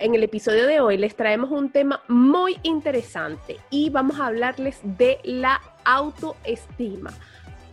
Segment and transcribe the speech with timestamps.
[0.00, 4.80] En el episodio de hoy les traemos un tema muy interesante y vamos a hablarles
[4.82, 7.10] de la autoestima.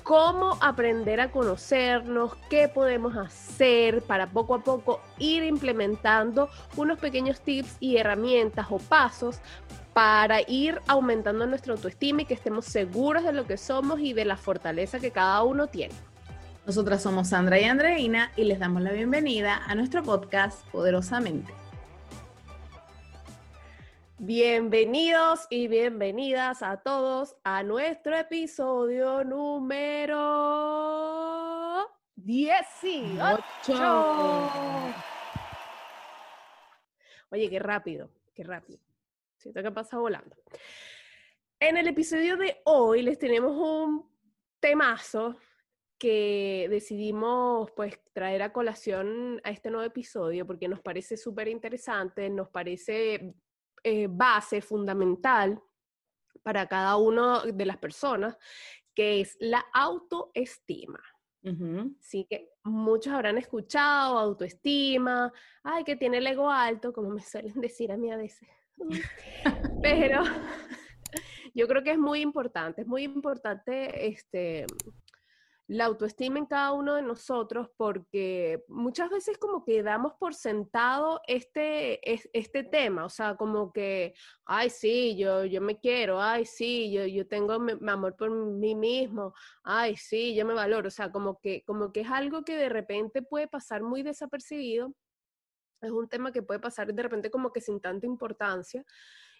[0.03, 7.39] Cómo aprender a conocernos, qué podemos hacer para poco a poco ir implementando unos pequeños
[7.39, 9.39] tips y herramientas o pasos
[9.93, 14.25] para ir aumentando nuestra autoestima y que estemos seguros de lo que somos y de
[14.25, 15.95] la fortaleza que cada uno tiene.
[16.65, 21.66] Nosotras somos Sandra y Andreina y les damos la bienvenida a nuestro podcast Poderosamente.
[24.19, 30.17] Bienvenidos y bienvenidas a todos a nuestro episodio número
[32.15, 33.29] 18.
[37.29, 38.79] Oye, qué rápido, qué rápido.
[39.35, 40.35] Siento que pasa volando.
[41.59, 44.09] En el episodio de hoy les tenemos un
[44.59, 45.37] temazo
[45.99, 52.31] que decidimos pues traer a colación a este nuevo episodio porque nos parece súper interesante,
[52.31, 53.35] nos parece
[53.83, 55.61] eh, base fundamental
[56.43, 58.37] para cada una de las personas,
[58.93, 60.99] que es la autoestima.
[62.01, 65.31] Así que muchos habrán escuchado autoestima,
[65.63, 68.49] ay, que tiene el ego alto, como me suelen decir a mí a veces.
[69.81, 70.23] Pero
[71.53, 74.65] yo creo que es muy importante, es muy importante este,
[75.67, 81.19] la autoestima en cada uno de nosotros porque muchas veces como que damos por sentado
[81.27, 81.99] este,
[82.31, 84.13] este tema, o sea, como que,
[84.45, 88.75] ay, sí, yo, yo me quiero, ay, sí, yo, yo tengo mi, amor por mí
[88.75, 92.55] mismo, ay, sí, yo me valoro, o sea, como que, como que es algo que
[92.55, 94.93] de repente puede pasar muy desapercibido,
[95.81, 98.85] es un tema que puede pasar de repente como que sin tanta importancia.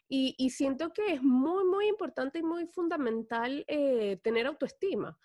[0.10, 5.18] Y, y siento que es muy, muy importante y muy fundamental eh, tener autoestima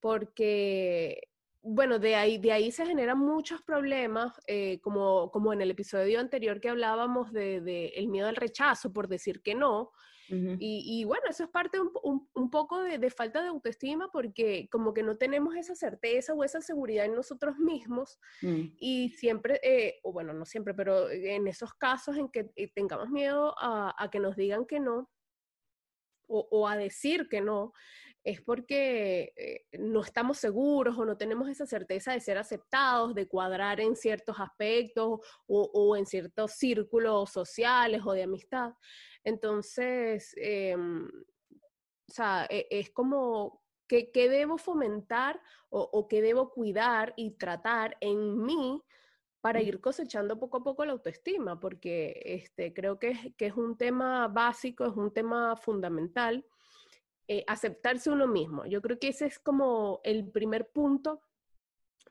[0.00, 1.28] porque,
[1.62, 6.20] bueno, de ahí, de ahí se generan muchos problemas, eh, como, como en el episodio
[6.20, 9.90] anterior que hablábamos de, de el miedo al rechazo por decir que no.
[10.30, 14.08] y, y, bueno, eso es parte un, un, un poco de, de, falta de autoestima
[14.12, 18.76] porque como que no tenemos esa certeza o esa seguridad en nosotros mismos mm.
[18.78, 23.10] y siempre, eh, o bueno, no siempre, pero en esos casos en que eh, tengamos
[23.10, 25.10] miedo a, a que nos digan que no
[26.30, 27.72] o, o a decir que no,
[28.22, 33.26] es porque eh, no estamos seguros o no tenemos esa certeza de ser aceptados, de
[33.26, 38.72] cuadrar en ciertos aspectos o, en ciertos círculos sociales o de amistad.
[39.24, 47.32] Entonces, em, o sea, e, es como, ¿qué, debo fomentar o, qué debo cuidar y
[47.32, 48.82] tratar en mí?
[49.42, 53.78] para ir cosechando poco a poco la autoestima, porque este, creo que que es un
[53.78, 56.44] tema básico, es un tema fundamental
[57.32, 58.66] eh, aceptarse uno mismo.
[58.66, 61.22] Yo creo que ese es como el primer punto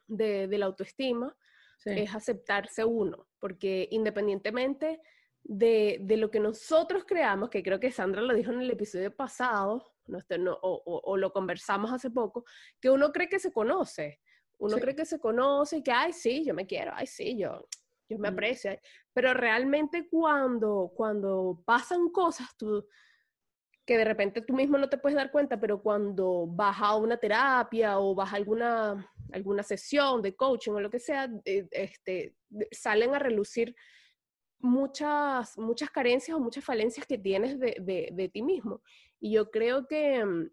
[0.08, 1.36] de, la autoestima,
[1.84, 5.02] es aceptarse uno, porque independientemente
[5.44, 9.94] de, lo que nosotros creamos, que creo que Sandra lo dijo en el episodio pasado,
[10.08, 12.46] no, o, lo conversamos hace poco,
[12.80, 14.22] que uno cree que se conoce,
[14.58, 17.68] uno cree que se conoce y que, ay, sí, yo me quiero, ay, sí, yo,
[18.08, 18.34] yo me mm.
[18.34, 18.80] aprecio,
[19.12, 22.88] pero realmente cuando, cuando pasan cosas, tú
[23.90, 27.18] que de repente tú mismo no te puedes dar cuenta, pero cuando vas a una
[27.18, 32.36] terapia o vas a alguna, alguna sesión de coaching o lo que sea, eh, este,
[32.70, 33.76] salen a relucir
[34.60, 38.84] muchas, muchas carencias o muchas falencias que tienes de, de, ti mismo.
[39.20, 40.52] Y yo creo que mm,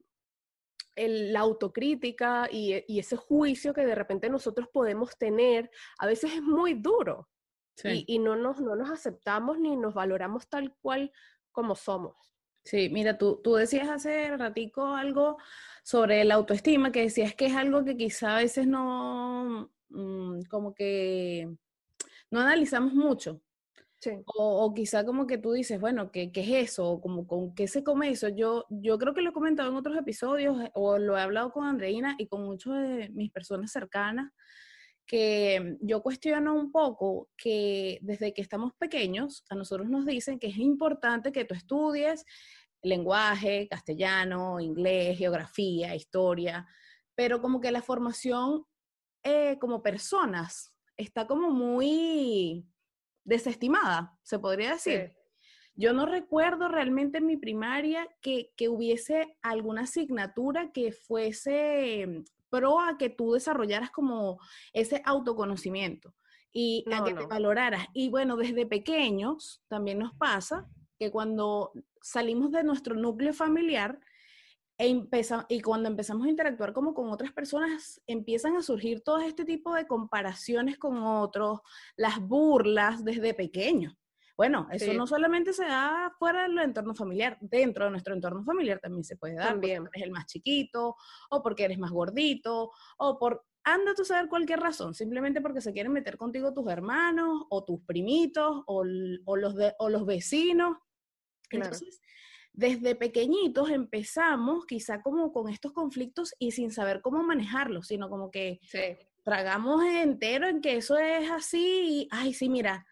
[0.94, 6.32] el, la autocrítica y, y, ese juicio que de repente nosotros podemos tener, a veces
[6.32, 7.28] es muy duro.
[7.84, 11.12] Y, y, no, nos, no nos aceptamos ni nos valoramos tal cual
[11.52, 12.16] como somos.
[12.66, 15.38] Sí, mira, tú, tú decías hace ratico algo
[15.84, 20.74] sobre la autoestima, que decías que es algo que quizá a veces no, mm, como
[20.74, 21.48] que
[22.30, 23.40] no analizamos mucho.
[24.00, 24.10] Sí.
[24.26, 26.90] O, o, quizá como que tú dices, bueno, ¿qué, ¿qué, es eso?
[26.90, 28.28] O como, ¿Con qué se come eso?
[28.28, 31.66] Yo, yo creo que lo he comentado en otros episodios o lo he hablado con
[31.66, 34.32] Andreina y con muchas de mis personas cercanas,
[35.06, 40.48] que yo cuestiono un poco que desde que estamos pequeños, a nosotros nos dicen que
[40.48, 42.24] es importante que tú estudies
[42.86, 46.66] lenguaje, castellano, inglés, geografía, historia,
[47.14, 48.64] pero como que la formación
[49.22, 52.66] eh, como personas está como muy
[53.24, 55.14] desestimada, se podría decir.
[55.74, 62.80] Yo no recuerdo realmente en mi primaria que, que, hubiese alguna asignatura que fuese pro
[62.80, 64.38] a que tú desarrollaras como
[64.72, 66.14] ese autoconocimiento
[66.52, 67.86] y a que te valoraras.
[67.92, 70.66] Y bueno, desde pequeños también nos pasa
[70.98, 71.72] que cuando
[72.06, 73.98] salimos de nuestro núcleo familiar
[74.78, 74.88] e
[75.48, 79.74] y cuando empezamos a interactuar como con otras personas, empiezan a surgir todo este tipo
[79.74, 81.60] de comparaciones con otros,
[81.96, 83.94] las burlas desde pequeños.
[84.36, 88.78] Bueno, eso no solamente se da fuera del entorno familiar, dentro de nuestro entorno familiar
[88.80, 89.48] también se puede dar.
[89.48, 89.84] También.
[89.84, 90.94] Porque eres el más chiquito,
[91.30, 95.62] o porque eres más gordito, o por, anda tú a saber cualquier razón, simplemente porque
[95.62, 100.76] se quieren meter contigo tus hermanos, o tus primitos, o, los, o los vecinos.
[101.50, 102.00] Entonces,
[102.52, 108.30] desde pequeñitos empezamos quizá como con estos conflictos y sin saber cómo manejarlos, sino como
[108.30, 108.60] que
[109.24, 112.86] tragamos entero en que eso es así y, ay, sí, mira,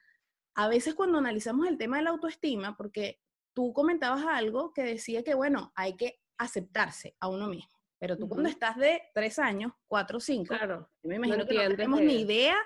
[0.54, 3.20] a veces cuando analizamos el tema de la autoestima, porque
[3.54, 8.28] tú comentabas algo que decía que, bueno, hay que aceptarse a uno mismo, pero tú
[8.28, 12.56] cuando estás de tres años, cuatro, cinco, claro, me imagino que no tenemos ni idea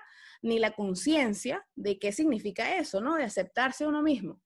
[0.43, 3.17] ni la conciencia de qué significa eso, ¿no?
[3.17, 4.41] De aceptarse a uno mismo.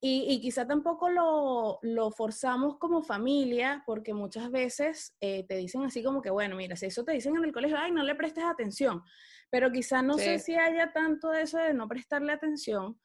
[0.00, 6.22] Y, quizá tampoco lo, forzamos como familia, porque muchas veces eh, te dicen así como
[6.22, 9.02] que, bueno, mira, si eso te dicen en el colegio, ay, no le prestes atención,
[9.50, 13.00] pero quizá no sé si haya tanto de eso de no prestarle atención.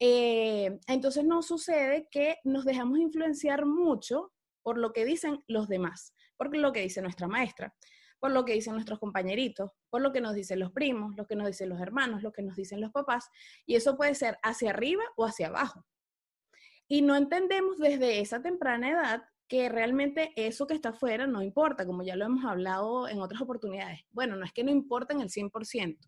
[0.00, 4.32] Eh, entonces no sucede que nos dejamos influenciar mucho
[4.62, 7.74] por lo que dicen los demás, por lo que dice nuestra maestra,
[8.18, 11.36] por lo que dicen nuestros compañeritos, por lo que nos dicen los primos, lo que
[11.36, 13.30] nos dicen los hermanos, lo que nos dicen los papás,
[13.64, 15.86] y eso puede ser hacia arriba o hacia abajo.
[16.88, 21.86] Y no entendemos desde esa temprana edad que realmente eso que está afuera no importa,
[21.86, 24.00] como ya lo hemos hablado en otras oportunidades.
[24.10, 25.98] Bueno, no es que no importa en el 100%,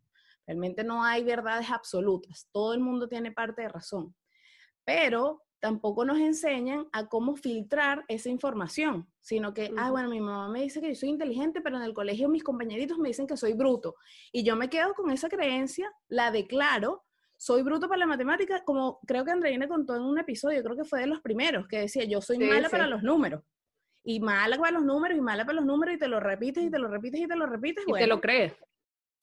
[0.47, 4.15] realmente no hay verdades absolutas, todo el mundo tiene parte de razón,
[4.85, 10.49] pero tampoco nos enseñan a cómo filtrar esa información, sino que, ah, bueno, mi mamá
[10.49, 13.37] me dice que yo soy inteligente, pero en el colegio mis compañeritos me dicen que
[13.37, 13.97] soy bruto.
[14.33, 17.05] Y yo me quedo con esa creencia, la declaro
[17.37, 20.85] soy bruto para la matemática, como creo que Andreina contó en un episodio, creo que
[20.85, 23.43] fue de los primeros, que decía, yo soy mala para los números.
[24.03, 26.71] Y mala para los números, y mala para los números, y te lo repites, y
[26.71, 27.85] te lo repites, y te lo repites.
[27.87, 28.55] Y te lo crees.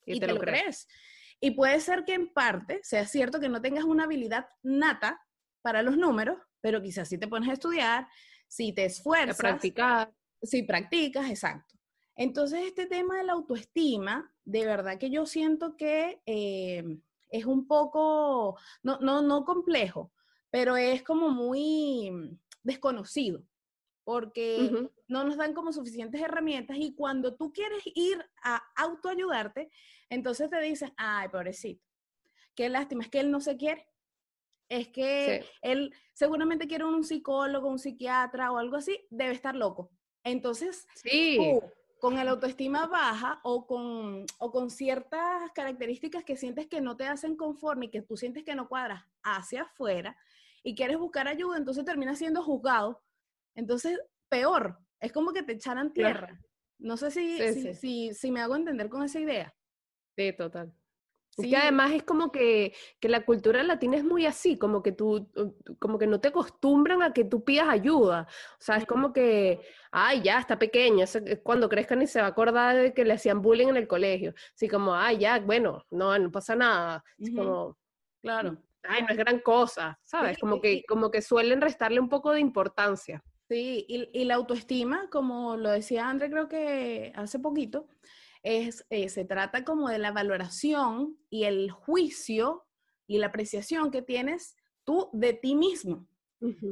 [0.06, 0.86] Y, te, lo crees.
[1.40, 5.20] Y puede ser que en parte sea cierto que no tengas una habilidad nata
[5.62, 8.06] para los números, pero quizás si te pones a estudiar,
[8.46, 9.38] si te esfuerzas.
[9.38, 10.12] practicar.
[10.42, 11.74] Si practicas, exacto.
[12.16, 16.84] Entonces, este tema de la autoestima, de verdad que yo siento que eh,
[17.34, 20.12] es un poco, no, no, no complejo,
[20.50, 23.42] pero es como muy desconocido,
[24.04, 29.68] porque no nos dan como suficientes herramientas y cuando tú quieres ir a autoayudarte,
[30.10, 31.84] entonces te dicen, ay, pobrecito,
[32.54, 33.88] qué lástima, es que él no se quiere.
[34.68, 39.90] Es que él seguramente quiere un psicólogo, un psiquiatra o algo así, debe estar loco.
[40.22, 41.38] Entonces, sí
[42.04, 47.06] con el autoestima baja o con, o con ciertas características que sientes que no te
[47.06, 50.14] hacen conforme y que tú sientes que no cuadras hacia afuera
[50.62, 53.02] y quieres buscar ayuda, entonces terminas siendo juzgado.
[53.54, 53.98] Entonces,
[54.28, 56.38] peor, es como que te echaran tierra.
[56.78, 59.54] No sé si, si, si me hago entender con esa idea.
[60.14, 60.74] Sí, total.
[61.36, 61.50] Sí.
[61.50, 65.28] que además es como que, que, la cultura latina es muy así, como que tú,
[65.80, 68.28] como que no te acostumbran a que tú pidas ayuda.
[68.52, 69.60] O sea, es como que,
[69.90, 71.06] ay, ya, está pequeña,
[71.42, 74.32] cuando crezca ni se va a acordar de que le hacían bullying en el colegio.
[74.54, 77.02] Así como, ay, ya, bueno, no, no pasa nada.
[77.18, 77.76] Es como,
[78.22, 80.38] claro, ay, no es gran cosa, ¿sabes?
[80.38, 83.24] Como que, como que suelen restarle un poco de importancia.
[83.48, 87.88] Sí, y, y la autoestima, como lo decía André, creo que hace poquito,
[88.44, 92.66] es, eh, se trata como de la valoración y el juicio
[93.06, 94.54] y la apreciación que tienes
[94.84, 96.06] tú de ti mismo.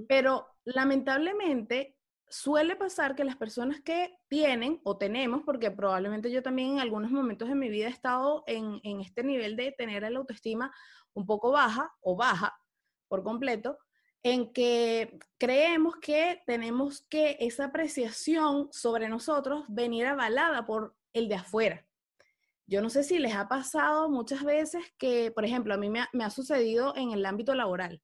[0.06, 1.97] Pero lamentablemente
[2.28, 7.11] suele pasar que las personas que tienen o tenemos, porque probablemente yo también en algunos
[7.11, 10.75] momentos de mi vida he estado en, en este nivel de tener la autoestima
[11.14, 12.54] un poco baja o baja
[13.08, 13.78] por completo,
[14.23, 21.37] en que creemos que tenemos que esa apreciación sobre nosotros venir avalada por el de
[21.37, 21.87] afuera.
[22.66, 26.25] Yo no sé si les ha pasado muchas veces que, por ejemplo, a mí me
[26.25, 28.00] ha, sucedido en el ámbito laboral,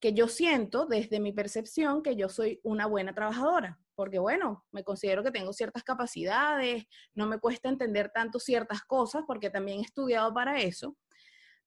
[0.00, 4.84] que yo siento desde mi percepción que yo soy una buena trabajadora, porque bueno, me
[4.84, 6.84] considero que tengo ciertas capacidades,
[7.14, 10.96] no me cuesta entender tanto ciertas cosas, porque también he estudiado para eso,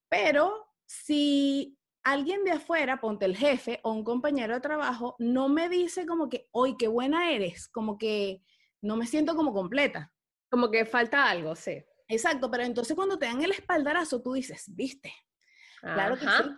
[0.07, 5.67] pero si alguien de afuera, ponte el jefe o un compañero de trabajo, no me
[5.67, 8.41] dice como que, hoy qué buena eres, como que
[8.81, 10.13] no me siento como completa.
[10.49, 11.83] Como que falta algo, sí.
[12.07, 15.13] Exacto, pero entonces cuando te dan el espaldarazo, tú dices, viste.
[15.81, 16.49] Claro que sí.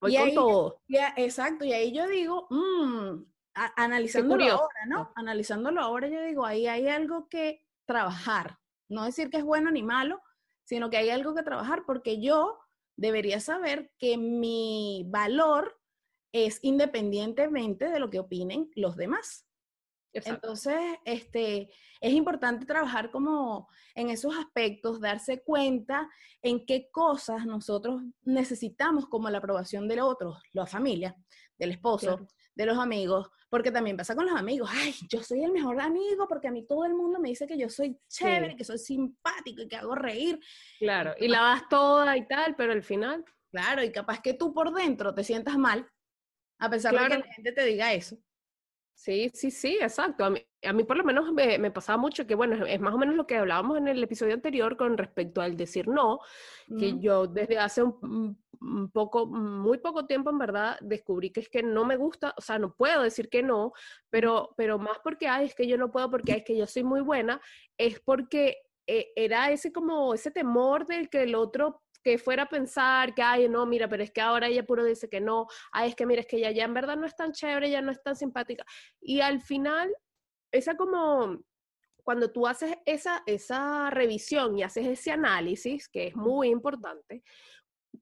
[0.00, 0.82] Voy con todo.
[1.16, 3.24] exacto, y ahí yo digo, mmm,
[3.54, 5.12] analizándolo ahora, ¿no?
[5.14, 8.58] Analizándolo ahora, yo digo, ahí hay algo que trabajar.
[8.88, 10.22] No decir que es bueno ni malo,
[10.64, 12.58] sino que hay algo que trabajar porque yo
[12.96, 15.80] debería saber que mi valor
[16.32, 19.46] es independientemente de lo que opinen los demás.
[20.14, 26.08] Entonces, este, es importante trabajar como en esos aspectos, darse cuenta
[26.42, 31.16] en qué cosas nosotros necesitamos como la aprobación del otro, la familia,
[31.58, 35.52] del esposo, de los amigos, porque también pasa con los amigos, ay, yo soy el
[35.52, 38.64] mejor amigo porque a mí todo el mundo me dice que yo soy chévere, que
[38.64, 40.38] soy simpático y que hago reír.
[40.78, 43.24] Claro, y la vas toda y tal, pero al final...
[43.54, 45.88] Claro, y capaz que tú por dentro te sientas mal,
[46.58, 48.18] a pesar de que la gente te diga eso.
[48.94, 50.24] Sí, sí, sí, exacto.
[50.24, 52.98] A mí, a mí por lo menos me, pasaba mucho que, bueno, es más o
[52.98, 56.20] menos lo que hablábamos en el episodio anterior con respecto al decir no,
[56.78, 58.38] que yo desde hace un,
[58.92, 62.58] poco, muy poco tiempo en verdad descubrí que es que no me gusta, o sea,
[62.58, 63.72] no puedo decir que no,
[64.10, 66.84] pero, pero más porque, ay, es que yo no puedo porque es que yo soy
[66.84, 67.40] muy buena,
[67.76, 72.48] es porque eh, era ese como, ese temor del que el otro que fuera a
[72.48, 75.88] pensar que, ay, no, mira, pero es que ahora ella puro dice que no, ay,
[75.88, 77.90] es que mira, es que ella ya en verdad no es tan chévere, ya no
[77.90, 78.64] es tan simpática.
[79.00, 79.92] Y al final,
[80.52, 81.38] esa como,
[82.04, 87.24] cuando tú haces esa, esa revisión y haces ese análisis, que es muy importante,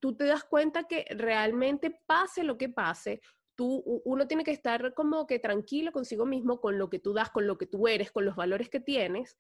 [0.01, 3.21] tú te das cuenta que realmente pase lo que pase,
[3.55, 7.29] Tú, uno tiene que estar como que tranquilo consigo mismo con lo que tú das,
[7.29, 9.37] con lo que tú eres, con los valores que tienes,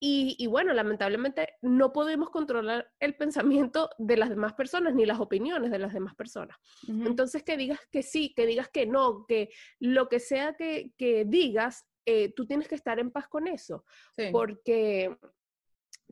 [0.00, 5.70] y, bueno, lamentablemente no podemos controlar el pensamiento de las demás personas ni las opiniones
[5.70, 6.58] de las demás personas.
[6.86, 11.86] Entonces, que digas que sí, que digas que no, que lo que sea que, digas,
[12.04, 13.84] eh, tú tienes que estar en paz con eso.
[14.30, 15.16] Porque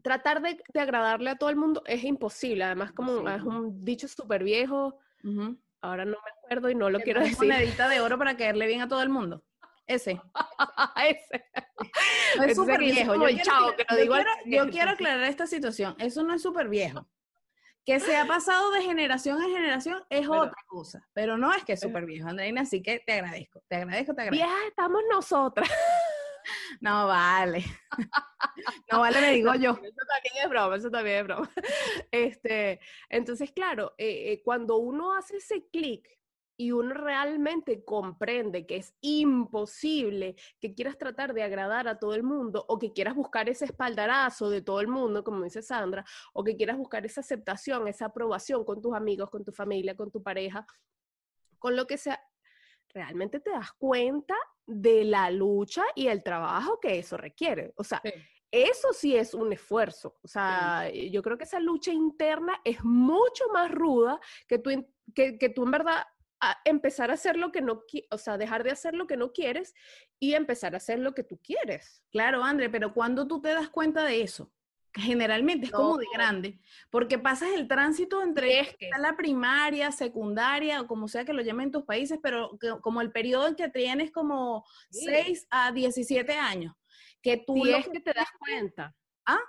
[0.03, 2.65] tratar de, agradarle a todo el mundo es imposible.
[2.65, 4.99] Además, como es un dicho súper viejo,
[5.83, 7.37] ahora no me acuerdo y no lo quiero decir.
[7.39, 9.45] monedita de oro para caerle bien a todo el mundo.
[9.87, 10.21] Ese.
[10.97, 11.45] Ese.
[12.47, 13.15] es súper viejo.
[13.15, 15.95] Yo, quiero, yo quiero aclarar esta situación.
[15.99, 17.07] Eso no es súper viejo.
[17.85, 21.73] Que se ha pasado de generación en generación es otra cosa, pero no es que
[21.73, 24.47] es súper viejo, Andreina, así que te agradezco, te agradezco, te agradezco.
[24.47, 25.69] Vieja estamos nosotras.
[26.81, 27.65] No vale.
[28.91, 29.71] No vale, me digo yo.
[29.71, 31.51] Eso también es broma, eso también es broma.
[32.11, 36.09] Este, entonces, claro, eh, eh, cuando uno hace ese clic
[36.57, 42.23] y uno realmente comprende que es imposible que quieras tratar de agradar a todo el
[42.23, 46.45] mundo o que quieras buscar ese espaldarazo de todo el mundo, como dice Sandra, o
[46.45, 50.23] que quieras buscar esa aceptación, esa aprobación con tus amigos, con tu familia, con tu
[50.23, 50.67] pareja,
[51.59, 52.21] con lo que sea,
[52.93, 54.35] realmente te das cuenta
[54.67, 57.73] de la lucha y el trabajo que eso requiere.
[57.77, 58.03] O sea,
[58.51, 60.19] eso sí es un esfuerzo.
[60.23, 64.71] O sea, yo creo que esa lucha interna es mucho más ruda que tú,
[65.15, 66.05] que, que tú en verdad
[66.65, 69.75] empezar a hacer lo que no, o sea, dejar de hacer lo que no quieres
[70.19, 72.03] y empezar a hacer lo que tú quieres.
[72.11, 74.53] Claro, André, pero cuando tú te das cuenta de eso,
[74.95, 78.91] generalmente es como de grande, porque pasas el tránsito entre es que...
[78.99, 83.13] la primaria, secundaria, o como sea que lo llamen en tus países, pero como el
[83.13, 86.75] periodo en que tienes como 6 a 17 años,
[87.23, 87.65] que tú...
[87.67, 88.95] es que te das cuenta.
[89.25, 89.41] ¿Ah?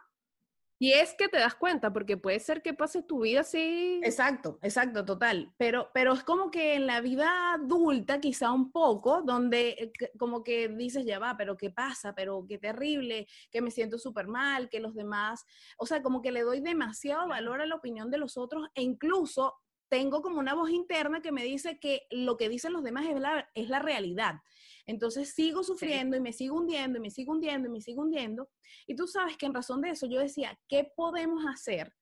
[0.80, 4.02] Y es que te das cuenta, porque puede ser que pase tu vida así.
[4.04, 5.54] Exacto, exacto, total.
[5.58, 10.44] Pero, pero es como que en la vida adulta, quizá un poco, donde eh, como
[10.44, 14.70] que dices, ya va, pero qué pasa, pero qué terrible, que me siento súper mal,
[14.70, 15.46] que los demás,
[15.78, 18.82] o sea, como que le doy demasiado valor a la opinión de los otros e
[18.82, 19.56] incluso
[19.94, 23.20] tengo como una voz interna que me dice que lo que dicen los demás es
[23.20, 24.38] la, es la realidad.
[24.86, 28.50] Entonces sigo sufriendo y me sigo hundiendo y me sigo hundiendo y me sigo hundiendo.
[28.88, 31.94] Y tú sabes que en razón de eso yo decía, ¿qué podemos hacer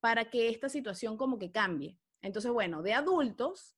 [0.00, 1.98] para que esta situación como que cambie?
[2.22, 3.76] Entonces, bueno, de adultos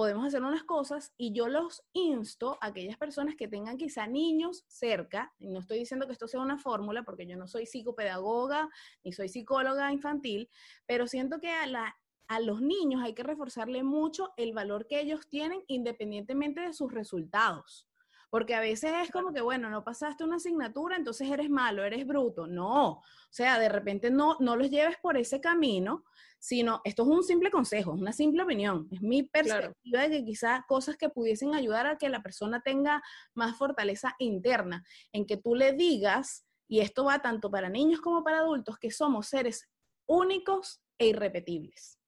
[0.00, 4.64] podemos hacer unas cosas y yo los insto a aquellas personas que tengan quizá niños
[4.66, 8.70] cerca, y no estoy diciendo que esto sea una fórmula porque yo no soy psicopedagoga
[9.04, 10.48] ni soy psicóloga infantil,
[10.86, 11.94] pero siento que a, la,
[12.28, 16.90] a los niños hay que reforzarle mucho el valor que ellos tienen independientemente de sus
[16.90, 17.89] resultados.
[18.30, 22.06] Porque a veces es como que, bueno, no pasaste una asignatura, entonces eres malo, eres
[22.06, 22.46] bruto.
[22.46, 26.04] No, o sea, de repente no, no los lleves por ese camino,
[26.40, 30.64] sino esto es un simple consejo, una simple opinión, es mi perspectiva de que quizás
[30.66, 33.02] cosas que pudiesen ayudar a que la persona tenga
[33.34, 34.82] más fortaleza interna,
[35.12, 38.90] en que tú le digas, y esto va tanto para niños como para adultos, que
[38.90, 39.68] somos seres
[40.06, 41.98] únicos e irrepetibles.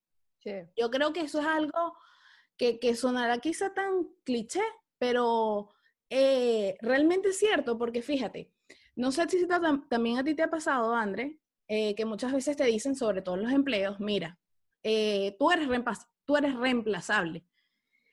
[0.77, 1.95] Yo creo que eso es algo
[2.57, 4.63] que, que sonará quizá tan cliché,
[4.99, 5.69] pero
[6.15, 8.53] eh, realmente es cierto, porque fíjate,
[8.95, 9.47] no sé si
[9.89, 11.39] también a ti te ha pasado, André,
[11.69, 14.39] eh, que muchas veces te dicen, sobre todo los empleos, mira,
[14.83, 15.69] eh, tú, eres
[16.27, 17.47] tú eres reemplazable.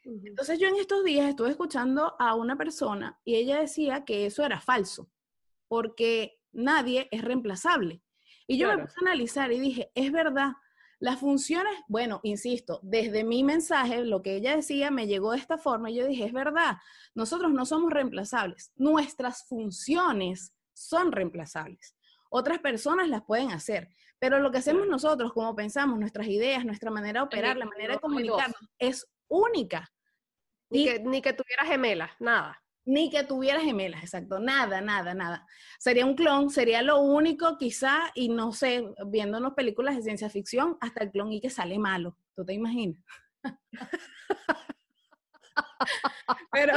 [0.06, 4.46] Entonces yo en estos días estuve escuchando a una persona y ella decía que eso
[4.46, 5.12] era falso,
[5.68, 8.02] porque nadie es reemplazable.
[8.48, 10.54] Y yo me puse a analizar y dije, es verdad,
[11.00, 15.58] Las funciones, bueno, insisto, desde mi mensaje, lo que ella decía me llegó de esta
[15.58, 16.78] forma y yo dije, es verdad,
[17.16, 21.96] nosotros no somos reemplazables, nuestras funciones son reemplazables.
[22.30, 23.90] Otras personas las pueden hacer,
[24.20, 27.94] pero lo que hacemos nosotros, como pensamos, nuestras ideas, nuestra manera de operar, la manera
[27.94, 29.90] de comunicarnos, es única.
[30.70, 32.62] Ni, que, ni que tuviera gemelas, nada.
[32.90, 34.40] Ni que tuviera gemelas, exacto.
[34.40, 35.46] Nada, nada, nada.
[35.78, 40.76] Sería un clon, sería lo único quizá, y no sé, viéndonos películas de ciencia ficción,
[40.82, 42.18] hasta el clon y que sale malo.
[42.36, 42.98] ¿Tú te imaginas?
[46.52, 46.74] pero,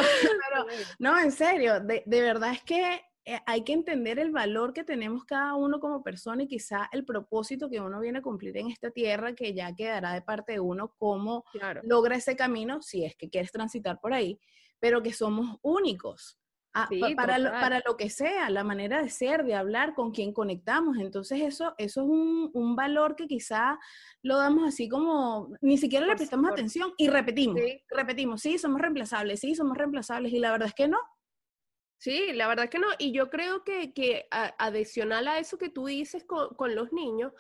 [0.99, 4.85] no, en serio, de, de verdad es que eh, hay que entender el valor que
[4.85, 8.67] tenemos cada uno como persona y quizá el propósito que uno viene a cumplir en
[8.67, 11.47] esta tierra, que ya quedará de parte de uno, cómo
[11.85, 14.39] logra ese camino, si es que quieres transitar por ahí,
[14.83, 16.41] pero que somos únicos.
[16.75, 20.33] Ah, para, lo, para, lo, que sea, la manera de ser, de hablar, con quien
[20.33, 20.97] conectamos.
[20.99, 23.79] Entonces eso, eso es un, un valor que quizá
[24.23, 27.61] lo damos así como, ni siquiera le prestamos atención y repetimos,
[27.91, 30.99] repetimos, sí, somos reemplazables, sí, somos reemplazables y la verdad es que no,
[32.03, 32.89] Sí, la verdad que no.
[32.99, 34.27] Y yo creo que, que
[34.59, 37.33] adicional a eso que tú dices con, los niños,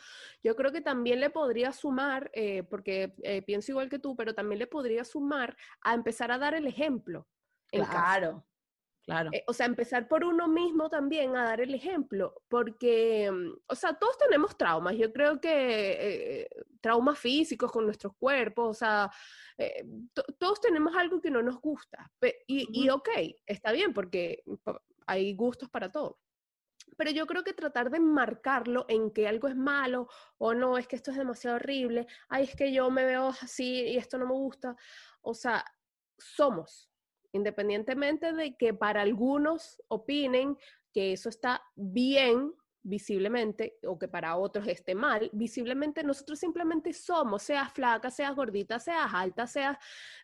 [0.44, 4.36] yo creo que también le podría sumar, eh, porque eh, pienso igual que tú, pero
[4.36, 7.26] también le podría sumar a empezar a dar el ejemplo.
[7.72, 8.44] Claro.
[9.04, 9.30] Claro.
[9.32, 13.74] Eh, o sea, empezar por uno mismo también a dar el ejemplo, porque, mm, o
[13.74, 14.96] sea, todos tenemos traumas.
[14.96, 16.48] Yo creo que eh,
[16.80, 19.10] traumas físicos con nuestros cuerpos, o sea,
[19.58, 19.84] eh,
[20.38, 22.12] todos tenemos algo que no nos gusta.
[22.46, 23.08] Y, y, ok,
[23.44, 24.44] está bien, porque
[25.06, 26.20] hay gustos para todo.
[26.96, 30.86] Pero yo creo que tratar de marcarlo en que algo es malo o no, es
[30.86, 34.26] que esto es demasiado horrible, ay, es que yo me veo así y esto no
[34.26, 34.76] me gusta.
[35.22, 35.64] O sea,
[36.18, 36.91] somos,
[37.32, 40.56] independientemente de que para algunos opinen
[40.92, 42.52] que eso está bien
[42.84, 48.78] visiblemente o que para otros esté mal, visiblemente nosotros simplemente somos, seas flaca, seas gordita,
[48.80, 49.76] seas alta, seas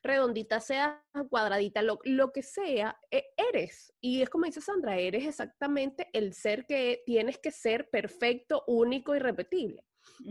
[0.03, 0.97] redondita, seas
[1.31, 3.95] cuadradita, lo, que sea, e, eres.
[4.01, 9.15] Y es como dice Sandra, eres exactamente el ser que tienes que ser perfecto, único
[9.15, 9.85] y repetible.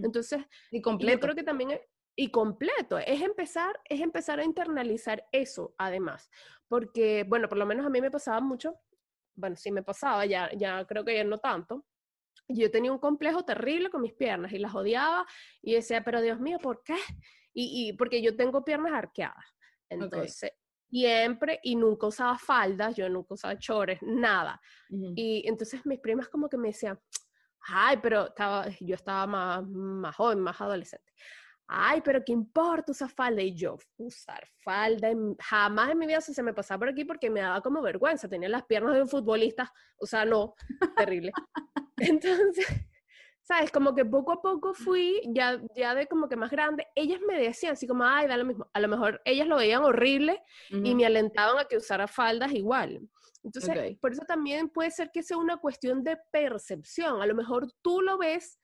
[0.03, 1.13] Entonces, y completo.
[1.13, 1.79] yo creo que también
[2.17, 2.97] y completo.
[2.97, 6.29] Es empezar, es empezar a internalizar eso, además.
[6.67, 8.75] Porque, bueno, por lo menos a mí me pasaba mucho,
[9.35, 11.85] bueno, sí me pasaba, ya, ya creo que ya no tanto.
[12.49, 15.25] Yo tenía un complejo terrible con mis piernas y las odiaba
[15.61, 16.97] y decía, pero Dios mío, ¿por qué?
[17.53, 19.45] Y, y porque yo tengo piernas arqueadas.
[19.89, 20.51] Entonces,
[20.89, 24.59] siempre y nunca usaba faldas, yo nunca usaba chores, nada.
[24.89, 26.99] Y entonces mis primas como que me decían,
[27.61, 31.11] ay, pero estaba, yo estaba más, más joven, más adolescente
[31.67, 33.41] ay, pero ¿qué importa usar falda?
[33.41, 37.41] Y yo, usar falda, jamás en mi vida se me pasaba por aquí porque me
[37.41, 40.55] daba como vergüenza, tenía las piernas de un futbolista, o sea, no,
[40.97, 41.31] terrible.
[41.97, 42.65] Entonces,
[43.41, 43.71] ¿sabes?
[43.71, 47.39] Como que poco a poco fui, ya, ya de como que más grande, ellas me
[47.39, 48.69] decían así como, ay, da lo mismo.
[48.73, 53.01] A lo mejor ellas lo veían horrible y me alentaban a que usara faldas igual.
[53.43, 57.21] Entonces, por eso también puede ser que sea una cuestión de percepción.
[57.21, 58.59] A lo mejor tú lo ves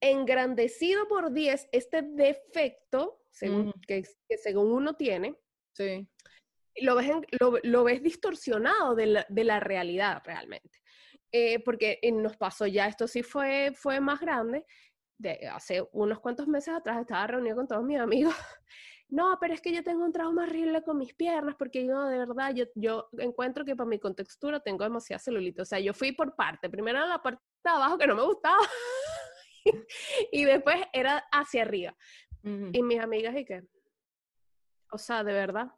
[0.00, 4.04] engrandecido por 10 este defecto según, que,
[4.42, 5.36] según uno tiene,
[5.72, 6.08] sí.
[6.80, 7.10] lo, ves
[7.62, 10.80] lo, ves distorsionado de la, de la realidad realmente.
[11.32, 14.66] Eh, porque nos pasó ya, esto sí fue, fue más grande,
[15.16, 18.34] de, hace unos cuantos meses atrás estaba reunido con todos mis amigos.
[19.12, 22.16] No, pero es que yo tengo un trauma horrible con mis piernas porque yo de
[22.16, 25.62] verdad, yo, yo encuentro que para mi contextura tengo demasiada celulita.
[25.62, 26.70] O sea, yo fui por parte.
[26.70, 28.58] Primero la parte de abajo que no me gustaba.
[30.32, 31.96] y después era hacia arriba.
[32.42, 33.62] Y mis amigas, ¿y qué?
[34.92, 35.70] O sea, de verdad,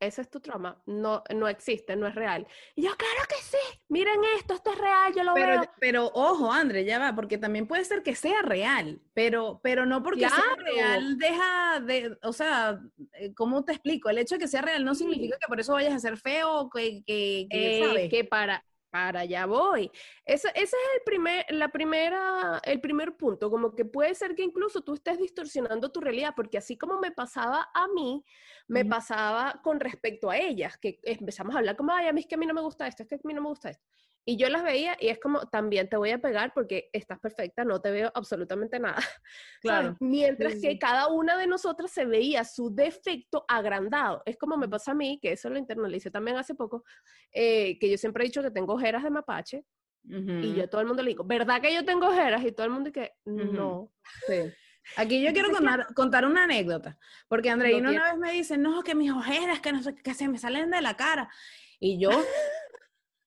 [0.00, 0.82] ese es tu trauma.
[0.86, 2.46] No, no existe, no es real.
[2.74, 3.80] Y yo, claro que sí.
[3.88, 5.70] Miren esto, esto es real, yo lo pero, veo.
[5.80, 10.02] Pero ojo, André, ya va, porque también puede ser que sea real, pero, pero no
[10.02, 12.80] porque sea real deja de, o sea,
[13.14, 14.10] eh, ¿cómo te explico?
[14.10, 16.68] El hecho de que sea real no significa que por eso vayas a ser feo,
[16.70, 19.90] que, que, que, que para, para allá voy.
[20.24, 24.44] Ese, ese es el primer, la primera, el primer punto, como que puede ser que
[24.44, 28.24] incluso tú estés distorsionando tu realidad, porque así como me pasaba a mí,
[28.68, 32.28] me pasaba con respecto a ellas, que empezamos a hablar como, ay, a mí es
[32.28, 33.84] que a mí no me gusta esto, es que a mí no me gusta esto.
[34.26, 37.64] Y yo las veía y es como, también te voy a pegar porque estás perfecta,
[37.64, 38.96] no te veo absolutamente nada.
[39.60, 39.96] Claro.
[40.00, 44.22] Mientras que cada una de nosotras se veía su defecto agrandado.
[44.26, 46.84] Es como me pasa a mí, que eso lo internalicé también hace poco,
[47.32, 49.64] eh, que yo siempre he dicho que tengo ojeras de mapache.
[50.06, 52.44] Y yo a todo el mundo le digo, ¿verdad que yo tengo ojeras?
[52.44, 53.90] Y todo el mundo dice, no.
[54.26, 54.52] Sí.
[54.96, 55.48] Aquí yo quiero
[55.94, 59.80] contar, una anécdota, porque Andreina una vez me dice, no, que mis ojeras, que, no
[60.02, 61.30] que se me salen de la cara.
[61.80, 62.10] Y yo,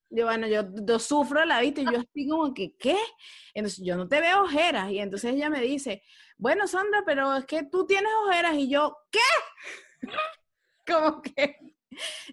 [0.09, 2.97] Yo, bueno, yo, yo sufro la vista y yo estoy como que, ¿qué?
[3.53, 4.91] Entonces, yo no te veo ojeras.
[4.91, 6.03] Y entonces ella me dice,
[6.37, 8.55] bueno, Sandra, pero es que tú tienes ojeras.
[8.55, 9.19] Y yo, ¿qué?
[10.87, 11.57] como que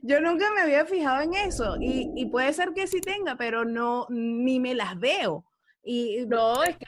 [0.03, 1.77] yo nunca me había fijado en eso.
[1.81, 5.45] Y, y, puede ser que sí tenga, pero no, ni me las veo.
[5.83, 6.87] Y, no, es que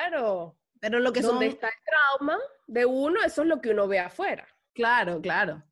[0.00, 0.56] claro.
[0.80, 3.98] Pero lo que Donde está el trauma de uno, eso es lo que uno ve
[3.98, 4.46] afuera.
[4.74, 5.62] Claro, claro.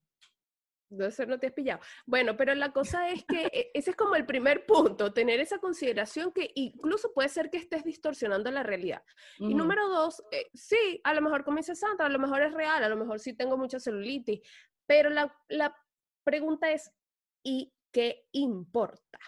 [0.90, 1.80] Entonces no te has pillado.
[2.06, 5.58] Bueno, pero la cosa es que e, ese es como el primer punto, tener esa
[5.58, 9.02] consideración que incluso puede ser que estés distorsionando la realidad.
[9.38, 12.52] Y número dos, eh, sí, a lo mejor como dice Sandra, a lo mejor es
[12.52, 14.40] real, a lo mejor sí tengo mucha celulitis,
[14.86, 15.74] pero la, la
[16.24, 16.90] pregunta es,
[17.42, 19.18] ¿y qué importa?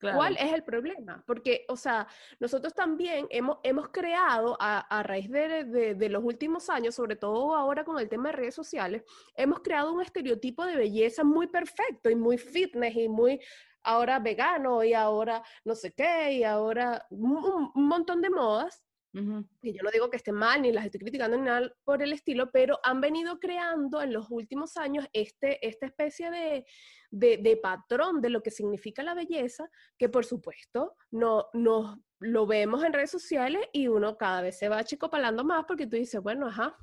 [0.00, 1.22] ¿Cuál es el problema?
[1.26, 2.06] Porque, o sea,
[2.38, 7.84] nosotros también hemos, hemos creado a, raíz de, de, los últimos años, sobre todo ahora
[7.84, 9.02] con el tema de redes sociales,
[9.34, 13.40] hemos creado un estereotipo de belleza muy perfecto y muy fitness y muy
[13.82, 19.72] ahora vegano y ahora no sé qué y ahora un, un montón de modas y
[19.72, 22.50] yo no digo que esté mal, ni las estoy criticando ni nada por el estilo,
[22.52, 26.66] pero han venido creando en los últimos años este, esta especie de,
[27.10, 29.68] de, patrón de lo que significa la belleza,
[29.98, 34.68] que por supuesto no, no lo vemos en redes sociales y uno cada vez se
[34.68, 36.76] va achicopalando más porque tú dices, bueno, ajá,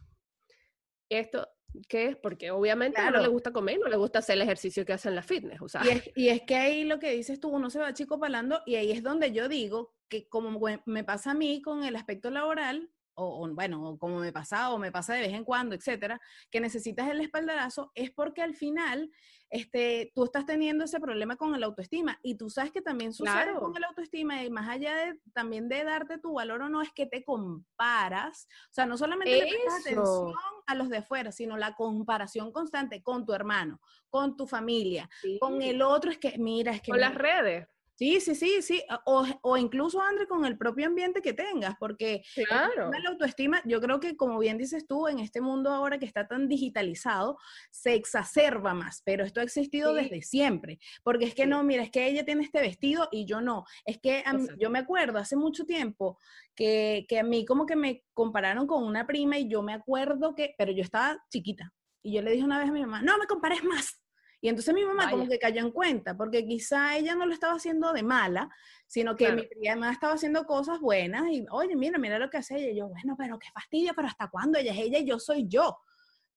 [1.10, 1.48] esto,
[1.88, 2.16] ¿Qué es?
[2.16, 5.22] Porque obviamente no le gusta comer, no le gusta hacer el ejercicio que hacen la
[5.22, 5.62] fitness.
[5.62, 5.82] O sea.
[5.86, 8.62] y, es, y, es, que ahí lo que dices tú, uno se va chico palando
[8.66, 12.30] y ahí es donde yo digo que como me pasa a mí con el aspecto
[12.30, 16.20] laboral, o, bueno, como me pasa o me pasa de vez en cuando, etcétera,
[16.52, 19.12] que necesitas el espaldarazo, es porque al final
[19.50, 23.54] este, tú estás teniendo ese problema con el autoestima y tú sabes que también sucede
[23.56, 26.92] con el autoestima y más allá de también de darte tu valor o no, es
[26.92, 30.34] que te comparas, o sea, no solamente le prestas atención
[30.68, 35.62] a los de afuera, sino la comparación constante con tu hermano, con tu familia, con
[35.62, 36.92] el otro, es que, mira, es que...
[36.92, 37.68] Con las redes.
[37.96, 38.84] Sí, sí, sí, sí.
[39.06, 42.92] O, o, incluso, André, con el propio ambiente que tengas, porque claro.
[42.92, 46.28] la autoestima, yo creo que, como bien dices tú, en este mundo ahora que está
[46.28, 47.38] tan digitalizado,
[47.72, 50.80] se exacerba más, pero esto ha existido desde siempre.
[51.04, 53.64] Porque es que no, mira, es que ella tiene este vestido y yo no.
[53.86, 54.24] Es que
[54.60, 56.20] yo me acuerdo hace mucho tiempo
[56.54, 60.36] que, que a mí como que me compararon con una prima y yo me acuerdo
[60.36, 61.72] que, pero yo estaba chiquita.
[62.04, 64.00] Y yo le dije una vez a mi mamá, no me compares más,
[64.46, 67.56] y entonces mi mamá como que cayó en cuenta, porque quizá ella no lo estaba
[67.56, 68.48] haciendo de mala,
[68.86, 72.58] sino que mi prima estaba haciendo cosas buenas y, oye, mira, mira lo que hace
[72.58, 72.70] ella.
[72.70, 74.60] Y yo, bueno, pero qué fastidio, pero ¿hasta cuándo?
[74.60, 75.80] Ella es ella y yo soy yo.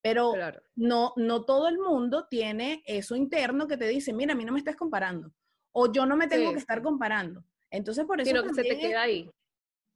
[0.01, 0.33] Pero
[0.75, 4.53] no, no todo el mundo tiene eso interno que te dice, mira, a mí no
[4.53, 5.31] me estés comparando.
[5.73, 7.44] O yo no me tengo que estar comparando.
[7.68, 8.31] Entonces, por eso...
[8.31, 9.31] Sino que se te queda ahí.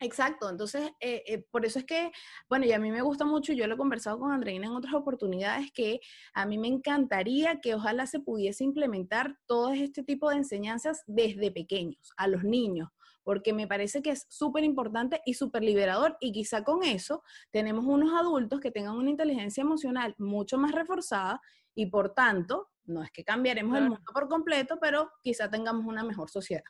[0.03, 2.11] Exacto, entonces eh, eh, por eso es que,
[2.49, 4.95] bueno, y a mí me gusta mucho, yo lo he conversado con Andreina en otras
[4.95, 6.01] oportunidades, que
[6.35, 11.53] a mí me encantaría que ojalá se pudiese implementar todo este tipo de enseñanzas desde
[11.53, 12.89] pequeños, a los niños,
[13.23, 17.85] porque me parece que es súper importante y súper liberador y quizá con eso tenemos
[17.87, 21.41] unos adultos que tengan una inteligencia emocional mucho más reforzada
[21.77, 26.03] y por tanto, no es que cambiaremos el mundo por completo, pero quizá tengamos una
[26.03, 26.65] mejor sociedad.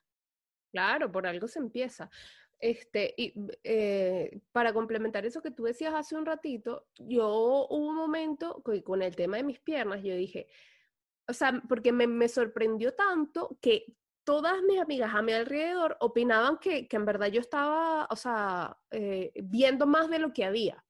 [0.72, 2.08] Claro, por algo se empieza.
[2.62, 7.96] Este, y eh, para complementar eso que tú decías hace un ratito, yo hubo un
[7.96, 10.46] momento con, el tema de mis piernas, yo dije,
[11.26, 16.58] o sea, porque me, me, sorprendió tanto que todas mis amigas a mi alrededor opinaban
[16.58, 20.84] que, que en verdad yo estaba, o sea, eh, viendo más de lo que había.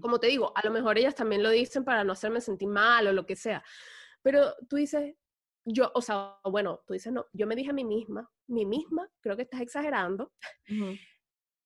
[0.00, 3.06] Como te digo, a lo mejor ellas también lo dicen para no hacerme sentir mal
[3.06, 3.62] o lo que sea.
[4.22, 5.14] Pero tú dices,
[5.68, 9.08] yo, o sea, bueno, tú dices, no, yo me dije a mí misma, mí misma,
[9.20, 10.32] creo que estás exagerando.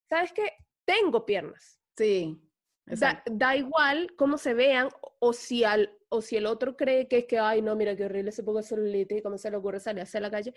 [0.09, 0.53] ¿Sabes qué?
[0.85, 1.81] Tengo piernas.
[1.97, 2.39] Sí.
[2.85, 4.89] Da, da, igual cómo se vean
[5.21, 8.05] o si, al, o si el otro cree que es que, ay, no, mira qué
[8.05, 10.53] horrible se ponga celulitis y cómo se le ocurre salir hacia la calle.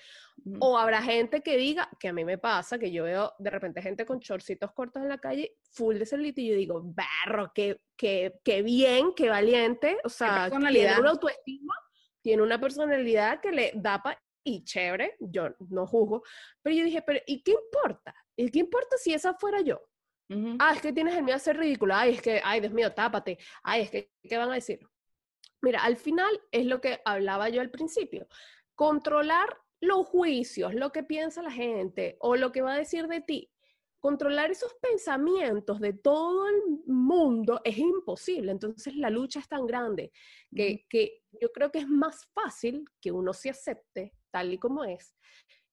[0.59, 3.81] O habrá gente que diga, que a mí me pasa, que yo veo de repente
[3.83, 7.79] gente con chorcitos cortos en la calle, full de celulitis, y yo digo, berro, qué,
[7.95, 11.75] qué, qué bien, qué valiente, o sea, tiene una autoestima
[12.25, 16.23] tiene una personalidad que le da pa y chévere, yo no juzgo,
[16.63, 18.15] pero yo dije, pero ¿y qué importa?
[18.35, 19.79] ¿Y qué importa si esa fuera yo?
[20.57, 22.91] Ah, es que tienes el miedo a ser ridículo, ay, es que, ay, Dios mío,
[22.91, 24.79] tápate, ay, es que, ¿qué van a decir?
[25.61, 28.27] Mira, al final es lo que hablaba yo al principio,
[28.73, 33.21] controlar los juicios, lo que piensa la gente o lo que va a decir de
[33.21, 33.51] ti,
[34.05, 38.51] controlar esos pensamientos de todo el mundo es imposible.
[38.51, 40.11] Entonces la lucha es tan grande
[40.55, 44.83] que, que yo creo que es más fácil que uno se acepte tal y como
[44.83, 45.15] es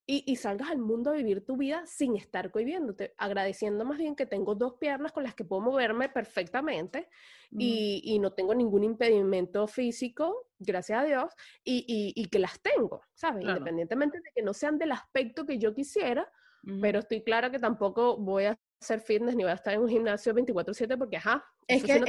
[0.07, 4.27] y, salgas al mundo a vivir tu vida sin estar cohibiéndote, agradeciendo más bien que
[4.27, 7.09] tengo dos piernas con las que puedo moverme perfectamente
[7.51, 11.33] y, no tengo ningún impedimento físico, gracias a Dios,
[11.65, 13.45] y, que las tengo, ¿sabes?
[13.45, 16.31] Independientemente de que no sean del aspecto que yo quisiera,
[16.81, 19.89] pero estoy clara que tampoco voy a hacer fitness ni voy a estar en un
[19.89, 22.03] gimnasio 24/7 porque, ajá, es que,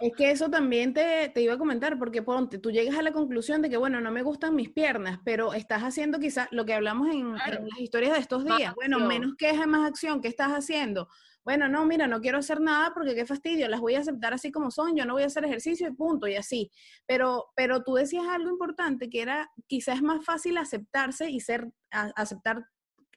[0.00, 3.12] es, que eso también te, te, iba a comentar, porque ponte, tú llegas a la
[3.12, 6.74] conclusión de que, bueno, no me gustan mis piernas, pero estás haciendo quizás lo que
[6.74, 11.08] hablamos en, las historias de estos días, bueno, menos queja, más acción, ¿qué estás haciendo?
[11.44, 14.50] Bueno, no, mira, no quiero hacer nada porque qué fastidio, las voy a aceptar así
[14.50, 16.72] como son, yo no voy a hacer ejercicio y punto, y así.
[17.06, 21.70] Pero, pero tú decías algo importante, que era quizás es más fácil aceptarse y ser,
[21.90, 22.64] aceptar,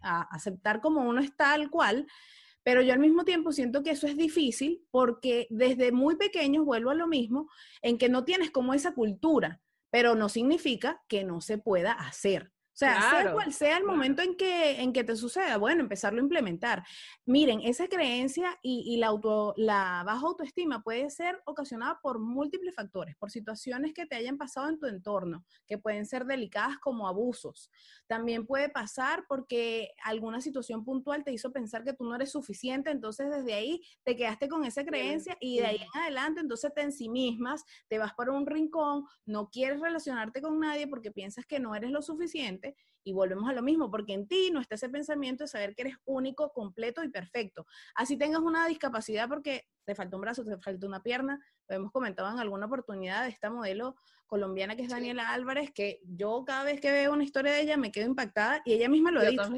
[0.02, 2.08] aceptar como uno es tal cual,
[2.64, 6.92] pero yo al mismo tiempo siento que eso es difícil porque desde muy pequeños vuelvo
[6.92, 7.50] a lo mismo,
[7.82, 12.52] en que no tienes como esa cultura, pero no significa que no se pueda hacer.
[12.80, 16.22] O sea, sea cual sea el momento en que, en que te suceda, bueno, empezarlo
[16.22, 16.86] a implementar.
[17.26, 23.18] Miren, esa creencia y, la, auto, la baja autoestima puede ser ocasionada por múltiples factores,
[23.18, 27.70] por situaciones que te hayan pasado en tu entorno, que pueden ser delicadas como abusos.
[28.08, 32.92] También puede pasar porque alguna situación puntual te hizo pensar que tú no eres suficiente,
[32.92, 36.82] entonces desde ahí te quedaste con esa creencia y de ahí en adelante entonces te
[36.82, 41.76] ensimismas, te vas para un rincón, no quieres relacionarte con nadie porque piensas que no
[41.76, 42.69] eres lo suficiente
[43.04, 45.84] y volvemos a lo mismo, porque en ti no está ese pensamiento de saber que
[45.84, 47.66] eres único, completo y perfecto.
[47.96, 51.92] Así tengas una discapacidad porque te falta un brazo, te falta una pierna, lo hemos
[51.92, 53.96] comentado en alguna oportunidad de esta modelo
[54.28, 57.78] colombiana que es Daniela Álvarez, que yo cada vez que veo una historia de ella
[57.78, 59.50] me quedo impactada y ella misma lo ha dicho.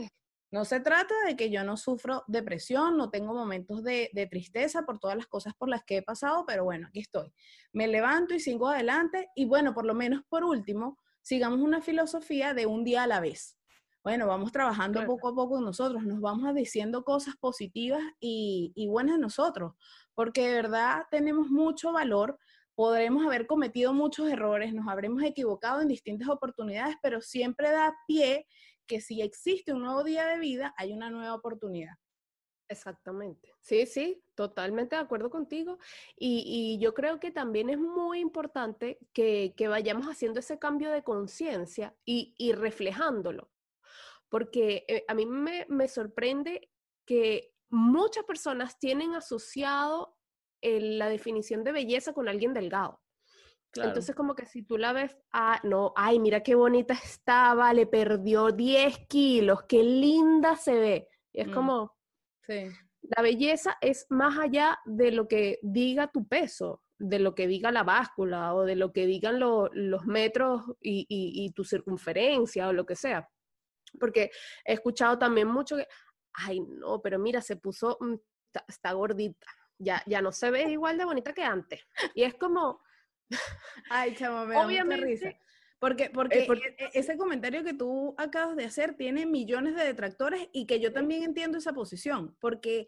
[0.51, 4.84] No se trata de que yo no sufro depresión, no tengo momentos de, de, tristeza
[4.84, 7.32] por todas las cosas por las que he pasado, pero bueno, aquí estoy.
[7.71, 12.53] Me levanto y sigo adelante y bueno, por lo menos por último, sigamos una filosofía
[12.53, 13.57] de un día a la vez.
[14.03, 19.21] Bueno, vamos trabajando poco a poco nosotros, nos vamos diciendo cosas positivas y, buenas de
[19.21, 19.73] nosotros,
[20.15, 22.39] porque de verdad tenemos mucho valor,
[22.73, 28.47] podremos haber cometido muchos errores, nos habremos equivocado en distintas oportunidades, pero siempre da pie
[28.88, 31.93] que si existe un nuevo día de vida, hay una nueva oportunidad.
[32.71, 33.53] Exactamente.
[33.60, 35.77] Sí, sí, totalmente de acuerdo contigo.
[36.15, 41.93] Y, yo creo que también es muy importante que, vayamos haciendo ese cambio de conciencia
[42.05, 43.51] y, reflejándolo.
[44.29, 46.71] Porque eh, a mí me, sorprende
[47.05, 50.15] que muchas personas tienen asociado
[50.62, 53.01] la definición de belleza con alguien delgado.
[53.73, 57.86] Entonces, como que si tú la ves, ah, no, ay, mira qué bonita estaba, le
[57.86, 61.07] perdió 10 kilos, qué linda se ve.
[61.34, 61.53] Y es mm.
[61.53, 62.01] como,
[62.47, 67.71] la belleza es más allá de lo que diga tu peso, de lo que diga
[67.71, 72.95] la báscula o de lo que digan los metros y, tu circunferencia o lo que
[72.95, 73.27] sea.
[73.99, 74.32] Porque
[74.63, 75.88] he escuchado también mucho que,
[76.34, 78.13] ay, no, pero mira, se puso, mm,
[78.67, 81.82] está, gordita, ya, ya no se ve igual de bonita que antes.
[82.13, 82.82] Y es como,
[83.89, 85.39] ay, chamo, me obviamente,
[85.82, 90.48] porque, porque, e, e, ese comentario que tú acabas de hacer tiene millones de detractores
[90.54, 92.86] y que yo también entiendo esa posición, porque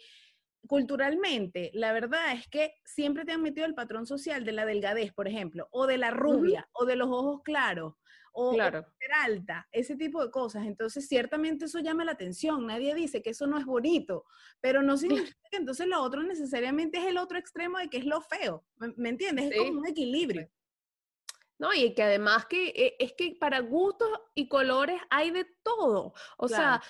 [0.67, 5.11] culturalmente, la verdad es que siempre te han metido el patrón social de la delgadez,
[5.11, 7.95] por ejemplo, o de la rubia, o de los ojos claros,
[8.31, 10.67] o, de ser alta, ese tipo de cosas.
[10.67, 12.67] Entonces, ciertamente eso llama la atención.
[12.67, 14.25] Nadie dice que eso no es bonito,
[14.61, 18.05] pero no significa que entonces lo otro necesariamente es el otro extremo de que es
[18.05, 18.63] lo feo.
[18.97, 19.51] ¿Me, entiendes?
[19.51, 20.47] Es como un equilibrio.
[21.59, 21.73] ¿No?
[21.73, 26.13] Y que además que eh, es que para gustos y colores hay de todo.
[26.37, 26.81] O sea,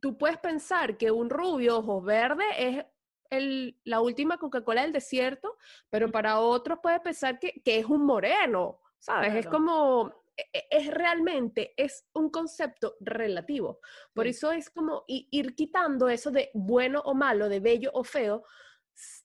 [0.00, 2.86] tú, puedes pensar que un rubio ojos verdes es
[3.30, 5.56] el, la última Coca-Cola del desierto,
[5.88, 9.34] pero para otros puedes pensar que, es un moreno, ¿sabes?
[9.34, 13.80] Es como, e, e, es realmente, es un concepto relativo.
[14.12, 18.44] Por eso es como ir quitando eso de bueno o malo, de bello o feo,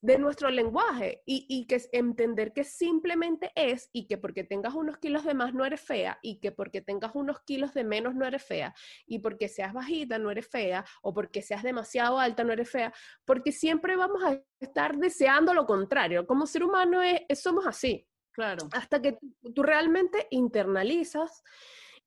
[0.01, 5.23] de nuestro lenguaje y, que entender que simplemente es y que porque tengas unos kilos
[5.23, 8.43] de más no eres fea y que porque tengas unos kilos de menos no eres
[8.43, 8.73] fea
[9.05, 12.93] y porque seas bajita no eres fea o porque seas demasiado alta no eres fea,
[13.25, 16.25] porque siempre vamos a estar deseando lo contrario.
[16.25, 18.07] Como ser humano es, somos así.
[18.31, 18.67] Claro.
[18.73, 19.17] Hasta que
[19.55, 21.43] tú, realmente internalizas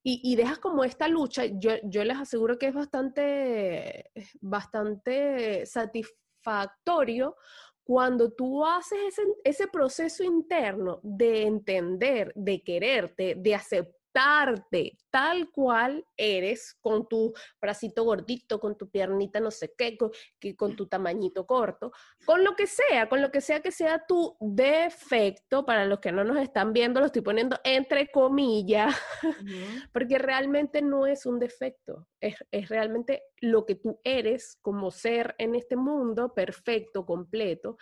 [0.02, 7.36] y, dejas como esta lucha, yo, yo les aseguro que es bastante, bastante satisfactorio factorio
[7.82, 15.50] cuando tú haces ese, ese, proceso interno de entender, de quererte, de aceptar aceptarte tal
[15.50, 20.10] cual eres, con tu bracito gordito, con tu piernita no sé qué, con,
[20.56, 21.90] con tu tamañito corto,
[22.24, 26.12] con lo que sea, con lo que sea que sea tu defecto, para los que
[26.12, 28.94] no nos están viendo, lo estoy poniendo entre comillas,
[29.92, 35.34] porque realmente no es un defecto, es, es realmente lo que tú eres como ser
[35.38, 37.78] en este mundo perfecto, completo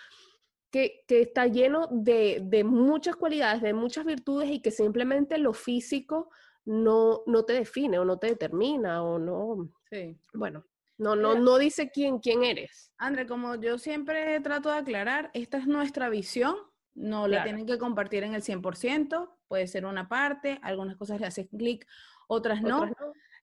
[0.70, 6.30] que, está lleno de, muchas cualidades, de muchas virtudes y que simplemente lo físico
[6.64, 9.70] no, no te define o no te determina o no.
[9.90, 10.18] Sí.
[10.34, 10.64] Bueno,
[10.98, 12.92] no, no, no dice quién, quién eres.
[12.98, 16.56] André, como yo siempre trato de aclarar, esta es nuestra visión,
[16.94, 21.26] no la tienen que compartir en el 100%, puede ser una parte, algunas cosas le
[21.26, 21.86] hacen clic,
[22.26, 22.90] otras no.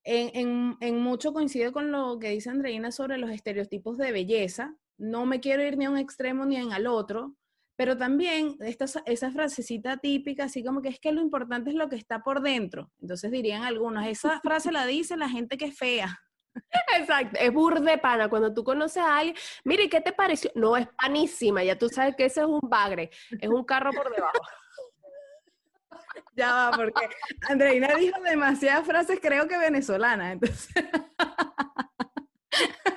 [0.04, 5.26] En, en, mucho coincide con lo que dice Andreina sobre los estereotipos de belleza, no
[5.26, 7.36] me quiero ir ni a un extremo ni en al otro,
[7.76, 11.90] pero también esta, esa frasecita típica, así como que es que lo importante es lo
[11.90, 12.92] que está por dentro.
[13.02, 16.22] Entonces dirían algunos, esa frase la dice la gente que es fea.
[16.98, 18.30] Exacto, es burde pana.
[18.30, 20.52] Cuando tú conoces a alguien, mire, ¿qué te pareció?
[20.56, 24.14] No, es panísima, ya tú sabes que ese es un bagre, es un carro por
[24.14, 24.40] debajo.
[26.36, 27.10] ya va, porque
[27.50, 30.70] Andreina dijo demasiadas frases, creo que venezolanas, entonces.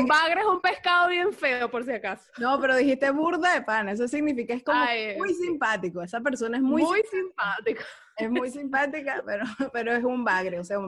[0.00, 2.30] Un bagre es un pescado bien feo, por si acaso.
[2.38, 4.84] No, pero dijiste burda de pan, eso significa es como
[5.18, 6.02] muy simpático.
[6.02, 7.84] Esa persona es muy, muy simpática.
[8.16, 10.78] Es muy simpática, pero, pero es un bagre, o sea,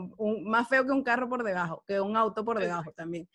[0.44, 3.28] más feo que un carro por debajo, que un auto por debajo también.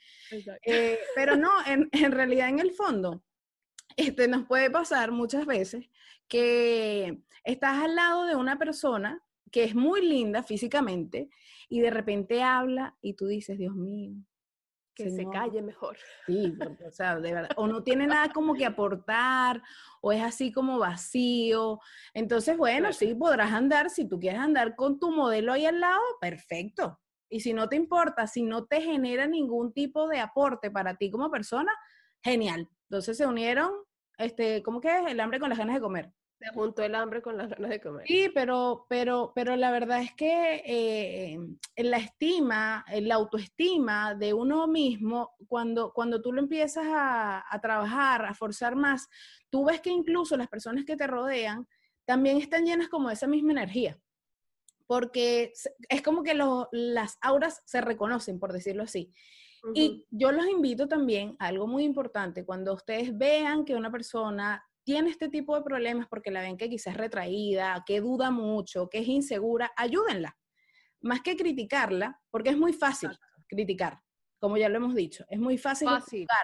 [0.64, 3.24] Eh, pero no, en, en realidad en el fondo,
[3.96, 5.90] este, nos puede pasar muchas veces
[6.28, 11.30] que estás al lado de una persona que es muy linda físicamente
[11.70, 14.14] y de repente habla y tú dices, Dios mío,
[15.04, 15.98] que se calle mejor.
[16.26, 16.54] Sí,
[16.88, 19.62] o sea, de verdad, o no tiene nada como que aportar,
[20.02, 21.80] o es así como vacío.
[22.14, 26.02] Entonces, bueno, sí, podrás andar, si tú quieres andar con tu modelo ahí al lado,
[26.20, 27.00] perfecto.
[27.30, 31.12] Y si no te importa, si no te genera ningún tipo de aporte para ti
[31.12, 31.72] como persona,
[32.24, 32.68] genial.
[32.90, 33.72] Entonces se unieron,
[34.18, 35.06] este, ¿cómo que es?
[35.08, 36.12] El hambre con las ganas de comer.
[36.40, 38.08] Se juntó el hambre con las ganas de comer.
[38.08, 41.38] Sí, pero, pero, pero la verdad es que eh,
[41.78, 48.34] la estima, la autoestima de uno mismo, cuando, cuando tú lo empiezas a, trabajar, a
[48.34, 49.10] forzar más,
[49.50, 51.68] tú ves que incluso las personas que te rodean
[52.06, 54.00] también están llenas como de esa misma energía.
[54.88, 55.54] Porque
[55.88, 59.14] es como que las auras se reconocen, por decirlo así.
[59.76, 64.66] Y yo los invito también a algo muy importante, cuando ustedes vean que una persona
[64.90, 68.90] tiene este tipo de problemas porque la ven que quizás es retraída, que duda mucho,
[68.90, 70.36] que es insegura, ayúdenla.
[71.02, 73.12] Más que criticarla, porque es muy fácil
[73.48, 74.00] criticar,
[74.40, 76.44] como ya lo hemos dicho, es muy fácil, criticar.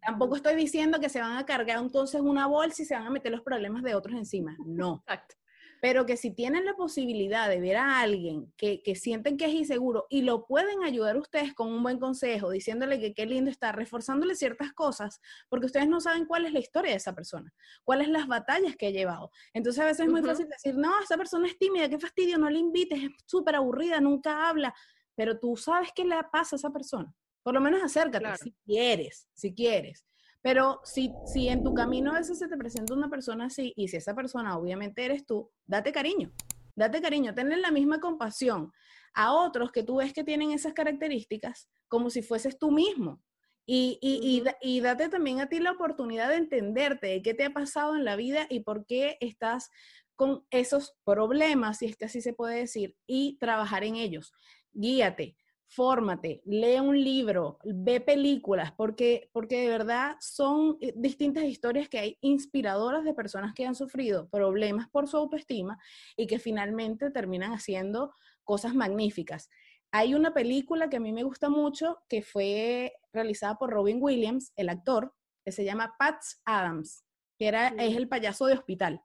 [0.00, 3.10] Tampoco estoy diciendo que se van a cargar entonces una bolsa y se van a
[3.10, 4.56] meter los problemas de otros encima.
[4.64, 5.04] No.
[5.06, 5.34] Exacto
[5.82, 10.06] pero que si tienen la posibilidad de ver a alguien que, sienten que es inseguro
[10.08, 14.36] y lo pueden ayudar ustedes con un buen consejo, diciéndole que qué lindo está, reforzándole
[14.36, 18.28] ciertas cosas, porque ustedes no saben cuál es la historia de esa persona, cuáles las
[18.28, 19.32] batallas que ha llevado.
[19.52, 22.48] Entonces a veces es muy fácil decir, no, esa persona es tímida, qué fastidio, no
[22.48, 24.72] le invites, es súper aburrida, nunca habla,
[25.16, 27.12] pero tú sabes qué le pasa a esa persona.
[27.42, 30.06] Por lo menos acércate, si quieres, si quieres.
[30.42, 33.88] Pero si, si en tu camino a veces se te presenta una persona así, y
[33.88, 36.32] si esa persona obviamente eres tú, date cariño,
[36.74, 38.72] date cariño, tenle la misma compasión
[39.14, 43.22] a otros que tú ves que tienen esas características como si fueses tú mismo.
[43.64, 47.52] Y, y, y, date también a ti la oportunidad de entenderte, de qué te ha
[47.52, 49.70] pasado en la vida y por qué estás
[50.16, 54.32] con esos problemas, si es que así se puede decir, y trabajar en ellos.
[54.72, 55.36] Guíate,
[55.74, 61.98] fórmate, lee un libro, ve películas, porque, porque de verdad son eh, distintas historias que
[61.98, 65.78] hay inspiradoras de personas que han sufrido problemas por su autoestima
[66.16, 68.12] y que finalmente terminan haciendo
[68.44, 69.48] cosas magníficas.
[69.92, 74.52] Hay una película que a mí me gusta mucho que fue realizada por Robin Williams,
[74.56, 77.04] el actor, que se llama Pats Adams,
[77.38, 79.02] que era, es el payaso de hospital.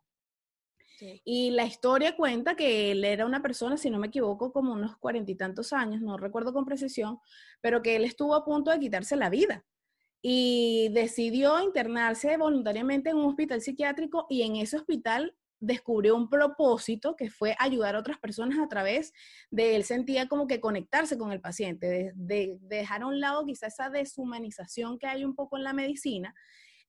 [1.23, 4.97] Y la historia cuenta que él era una persona, si no me equivoco, como unos
[4.97, 7.19] cuarenta y tantos años, no recuerdo con precisión,
[7.61, 9.65] pero que él estuvo a punto de quitarse la vida.
[10.21, 17.15] Y decidió internarse voluntariamente en un hospital psiquiátrico y en ese hospital descubrió un propósito
[17.15, 19.11] que fue ayudar a otras personas a través
[19.49, 23.45] de él sentía como que conectarse con el paciente, de, de dejar a un lado
[23.45, 26.35] quizá esa deshumanización que hay un poco en la medicina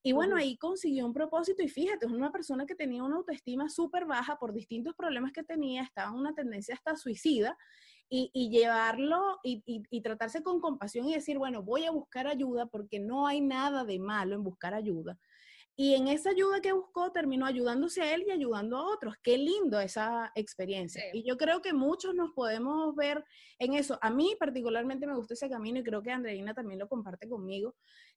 [0.09, 3.69] y bueno, ahí consiguió un propósito y fíjate, es una persona que tenía una autoestima
[3.69, 7.59] súper baja por distintos problemas que tenía, estaba en una tendencia hasta suicida
[8.09, 12.99] y, llevarlo y, y, tratarse con compasión y decir, bueno, voy a buscar ayuda porque
[12.99, 15.19] no hay nada de malo en buscar ayuda.
[15.77, 19.15] y en esa ayuda que buscó terminó ayudándose a él y ayudando a otros.
[19.23, 21.05] Qué lindo esa experiencia.
[21.13, 23.23] Y yo creo que muchos nos podemos ver
[23.59, 23.99] en eso.
[24.01, 27.75] A mí particularmente me gusta ese camino y creo que Andreina también lo comparte conmigo,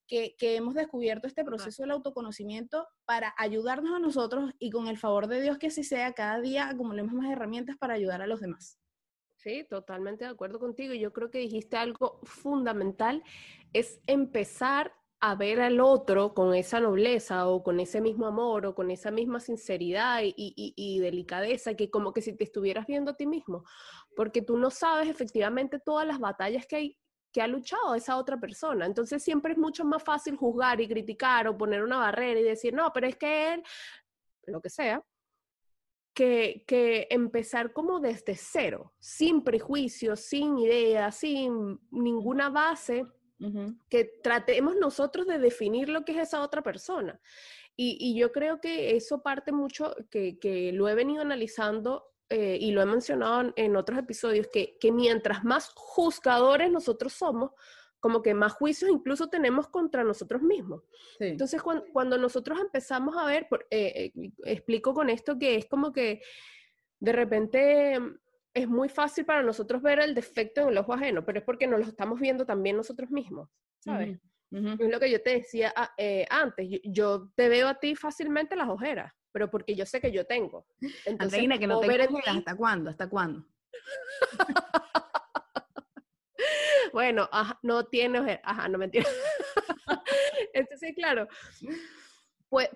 [0.07, 4.97] que, que hemos descubierto este proceso del autoconocimiento para ayudarnos a nosotros y con el
[4.97, 8.41] favor de Dios que así sea, cada día acumulemos más herramientas para ayudar a los
[8.41, 8.77] demás.
[9.41, 10.93] Sí, totalmente de acuerdo contigo.
[10.93, 13.23] Yo creo que dijiste algo fundamental,
[13.73, 18.75] es empezar a ver al otro con esa nobleza o con ese mismo amor o
[18.75, 23.27] con esa misma sinceridad y, delicadeza que como que si te estuvieras viendo a ti
[23.27, 23.63] mismo,
[24.15, 26.97] porque tú no sabes efectivamente todas las batallas que hay
[27.31, 28.85] que ha luchado esa otra persona.
[28.85, 32.73] Entonces siempre es mucho más fácil juzgar y criticar o poner una barrera y decir,
[32.73, 33.63] no, pero es que él,
[34.47, 35.03] lo que sea,
[36.13, 43.05] que, que empezar como desde cero, sin prejuicios, sin ideas, sin ninguna base
[43.89, 47.19] que tratemos nosotros de definir lo que es esa otra persona.
[47.75, 52.81] Y, yo creo que eso parte mucho, que, lo he venido analizando eh, y lo
[52.81, 57.51] he mencionado en, otros episodios, que, mientras más juzgadores nosotros somos,
[57.99, 60.81] como que más juicios incluso tenemos contra nosotros mismos.
[61.19, 66.21] Entonces, cuando, nosotros empezamos a ver, eh, eh, explico con esto que es como que
[67.01, 67.99] de repente
[68.53, 71.67] es muy fácil para nosotros ver el defecto en el ojo ajeno, pero es porque
[71.67, 74.19] nos lo estamos viendo también nosotros mismos, ¿sabes?
[74.51, 78.55] Es lo que yo te decía ah, eh, antes, yo, te veo a ti fácilmente
[78.55, 80.65] las ojeras, pero porque yo sé que yo tengo.
[80.81, 82.89] Entonces, Andreina, que no tengo ojeras, ¿hasta cuándo?
[82.89, 83.45] ¿Hasta cuándo?
[86.93, 87.29] bueno,
[87.61, 89.15] no tiene ajá, no me entiendes.
[90.53, 91.27] Entonces, claro,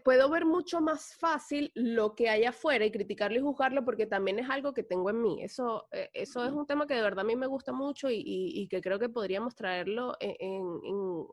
[0.03, 4.39] puedo ver mucho más fácil lo que hay afuera y criticarlo y juzgarlo porque también
[4.39, 5.43] es algo que tengo en mí.
[5.43, 8.67] Eso, eh, eso es un tema que de verdad a mí me gusta mucho y,
[8.69, 10.63] que creo que podríamos traerlo e, en,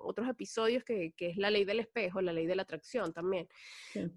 [0.00, 3.48] otros episodios, que, es la ley del espejo, la ley de la atracción también.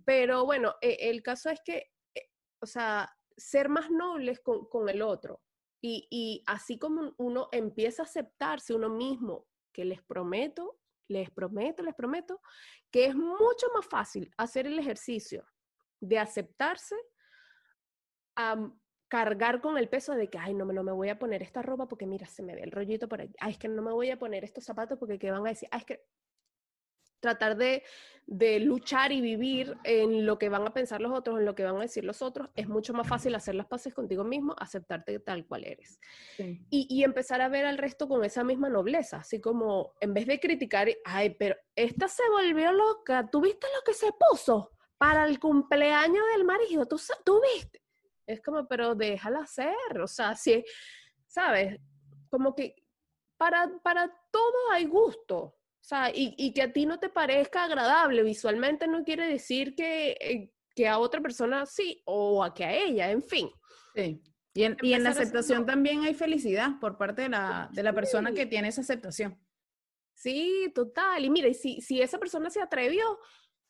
[0.05, 4.89] Pero bueno, e, el caso es que, eh, o sea, ser más nobles con, con
[4.89, 5.41] el otro.
[5.81, 11.83] Y, y así como uno empieza a aceptarse uno mismo, que les prometo les prometo,
[11.83, 12.41] les prometo,
[12.91, 15.45] que es mucho más fácil hacer el ejercicio
[15.99, 16.95] de aceptarse
[18.35, 18.71] a
[19.07, 21.87] cargar con el peso de que, ay, no, no me voy a poner esta ropa
[21.87, 24.09] porque mira, se me ve el rollito por ahí, ay, es que no me voy
[24.09, 25.69] a poner estos zapatos porque ¿qué van a decir?
[25.71, 26.05] Ay, es que
[27.25, 27.83] tratar de,
[28.59, 31.77] luchar y vivir en lo que van a pensar los otros, en lo que van
[31.77, 35.45] a decir los otros, es mucho más fácil hacer las paces contigo mismo, aceptarte tal
[35.45, 35.99] cual eres.
[36.69, 40.39] Y, empezar a ver al resto con esa misma nobleza, así como en vez de
[40.39, 45.39] criticar, ay, pero esta se volvió loca, ¿tú viste lo que se puso para el
[45.39, 46.85] cumpleaños del marido?
[46.85, 47.81] ¿Tú, tú viste?
[48.27, 50.63] Es como, pero déjala hacer, o sea, si,
[51.27, 51.79] ¿sabes?
[52.29, 52.75] Como que
[53.37, 55.54] para, para todo hay gusto.
[55.85, 60.17] O sea, y, que a ti no te parezca agradable visualmente no quiere decir que,
[60.19, 63.51] eh, que a otra persona sí o a que a ella, en fin.
[63.93, 64.19] Sí.
[64.55, 67.93] Y en, y en la aceptación también hay felicidad por parte de la, de la
[67.93, 69.39] persona que tiene esa aceptación.
[70.15, 71.23] Sí, total.
[71.23, 73.19] Y mira, si, si esa persona se atrevió,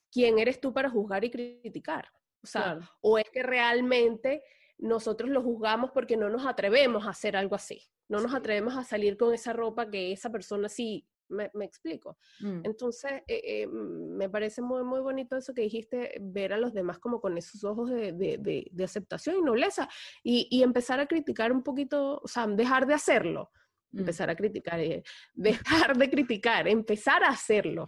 [0.10, 2.10] ¿quién eres tú para juzgar y criticar?
[2.42, 4.42] O sea, o es que realmente
[4.78, 7.82] nosotros lo juzgamos porque no nos atrevemos a hacer algo así.
[8.08, 12.18] No nos atrevemos a salir con esa ropa que esa persona sí me, explico.
[12.40, 12.62] Mm.
[12.64, 17.00] Entonces, eh, eh, me parece muy, muy bonito eso que dijiste, ver a los demás
[17.00, 19.88] como con esos ojos de, de, de, aceptación y nobleza
[20.24, 23.50] y, y, empezar a criticar un poquito, o sea, dejar de hacerlo,
[23.92, 24.00] mm.
[24.00, 25.04] empezar a criticar, eh,
[25.34, 27.88] dejar de criticar, empezar a hacerlo.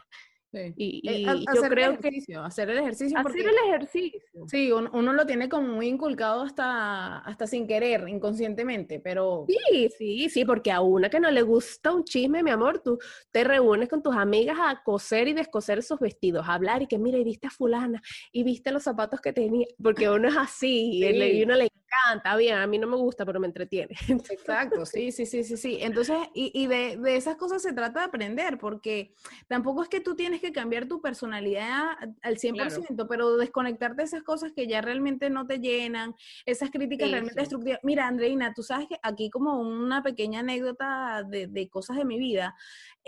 [0.53, 2.07] Y, eh, yo creo que
[2.41, 3.19] hacer el ejercicio.
[3.19, 4.21] Hacer el ejercicio.
[4.47, 9.45] Sí, uno, lo tiene como muy inculcado hasta, hasta sin querer, inconscientemente, pero...
[9.47, 12.97] Sí, sí, sí, porque a una que no le gusta un chisme, mi amor, tú
[13.31, 16.97] te reúnes con tus amigas a coser y descoser esos vestidos, a hablar y que
[16.97, 21.03] mira, y viste a fulana, y viste los zapatos que tenía, porque uno es así,
[21.03, 21.69] y uno le
[22.05, 23.95] encanta, bien, a mí no me gusta, pero me entretiene.
[24.29, 25.77] Exacto, sí, sí, sí, sí, sí.
[25.81, 29.13] Entonces, y, y de, de esas cosas se trata de aprender, porque
[29.47, 34.23] tampoco es que tú tienes que cambiar tu personalidad al 100%, pero desconectarte de esas
[34.23, 37.79] cosas que ya realmente no te llenan, esas críticas realmente destructivas.
[37.83, 42.17] Mira, Andreina, tú sabes que aquí como una pequeña anécdota de, de cosas de mi
[42.17, 42.55] vida,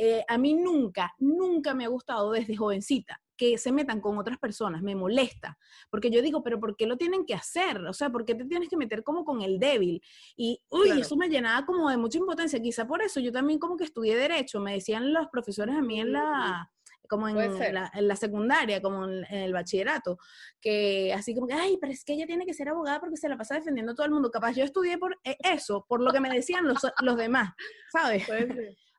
[0.02, 4.38] eh, a mí nunca, nunca me ha gustado desde jovencita que se metan con otras
[4.38, 5.58] personas, me molesta,
[5.90, 7.86] porque yo digo, pero ¿por qué lo tienen que hacer?
[7.86, 10.02] O sea, ¿por qué te tienes que meter como con el débil?
[10.38, 13.76] Y, uy, eso me llenaba como de mucha impotencia, quizá por eso yo también como
[13.76, 16.70] que estudié derecho, me decían los profesores a mí en la
[17.10, 17.38] como en
[17.74, 20.20] la, secundaria, como en, el bachillerato,
[20.62, 23.28] que así como que, ay, pero es que ella tiene que ser abogada porque se
[23.28, 24.30] la pasa defendiendo a todo el mundo.
[24.30, 27.52] Capaz yo estudié por e, eso, por lo que me decían los, los demás,
[27.92, 28.28] ¿sabes?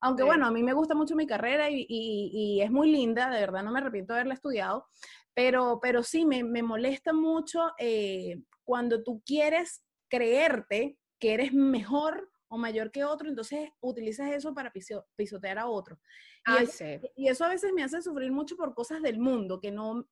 [0.02, 3.62] Aunque bueno, a mí me gusta mucho mi carrera y, es muy linda, de verdad
[3.62, 4.86] no me arrepiento de haberla estudiado,
[5.34, 12.58] pero, pero sí, me, molesta mucho eh, cuando tú quieres creerte que eres mejor o
[12.58, 14.72] mayor que otro, entonces utilizas eso para
[15.16, 16.00] pisotear a otro.
[17.14, 20.08] Y, eso, a veces me hace sufrir mucho por cosas del mundo, que no,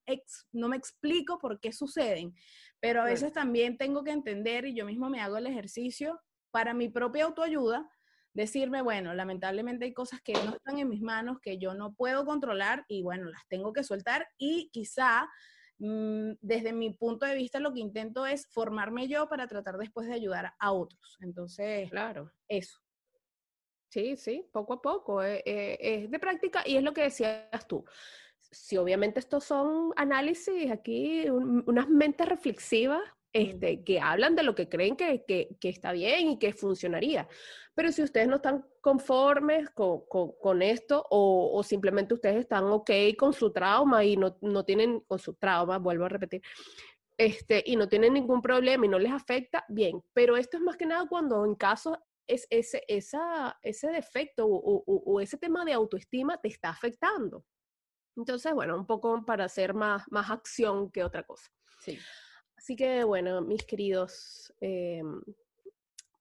[0.53, 2.35] no me explico por qué suceden,
[2.79, 6.21] pero a veces también tengo que entender y yo mismo me hago el ejercicio
[6.53, 7.91] para mi propia autoayuda,
[8.35, 12.25] decirme, bueno, lamentablemente hay cosas que no están en mis manos, que yo no puedo
[12.25, 15.29] controlar y bueno, las tengo que soltar y quizá
[15.79, 20.09] Mm, desde mi punto de vista, lo que intento es formarme yo para tratar después
[20.09, 21.17] de ayudar a otros.
[21.21, 22.79] Entonces, claro, eso.
[23.89, 25.23] Sí, sí, poco a poco.
[25.23, 27.85] Eh, eh, es de práctica y es lo que decías tú.
[28.51, 33.03] Si obviamente estos son análisis aquí, unas mentes reflexivas
[33.33, 35.25] este, que hablan de lo que creen que,
[35.61, 37.29] está bien y que funcionaría.
[37.75, 43.53] Pero si ustedes no están conformes con, esto o, simplemente ustedes están ok con su
[43.53, 46.43] trauma y no, tienen, con su trauma, vuelvo a repetir,
[47.17, 50.03] este, y no tienen ningún problema y no les afecta, bien.
[50.13, 54.85] Pero esto es más que nada cuando en caso es ese, esa, ese defecto o,
[54.87, 57.45] o, ese tema de autoestima te está afectando.
[58.17, 61.49] Entonces, bueno, un poco para hacer más, más acción que otra cosa.
[61.81, 61.99] Sí.
[62.59, 65.01] Así que bueno, mis queridos, eh,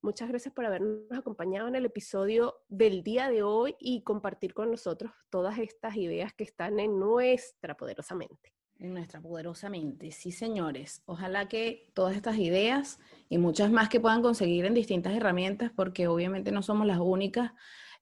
[0.03, 4.69] muchas gracias por habernos acompañado en el episodio del día de hoy y compartir con
[4.69, 8.53] nosotros todas estas ideas que están en nuestra poderosa mente.
[8.77, 11.01] En nuestra poderosa mente, sí señores.
[11.07, 16.07] Ojalá que todas estas ideas y muchas más que puedan conseguir en distintas herramientas, porque
[16.07, 17.51] obviamente no somos las únicas,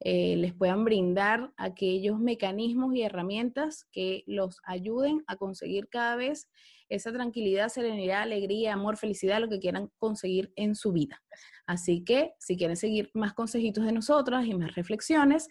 [0.01, 6.49] eh, les puedan brindar aquellos mecanismos y herramientas que los ayuden a conseguir cada vez
[6.89, 11.21] esa tranquilidad, serenidad, alegría, amor, felicidad, lo que quieran conseguir en su vida.
[11.65, 15.49] Así que si quieren seguir más consejitos de nosotras y más reflexiones,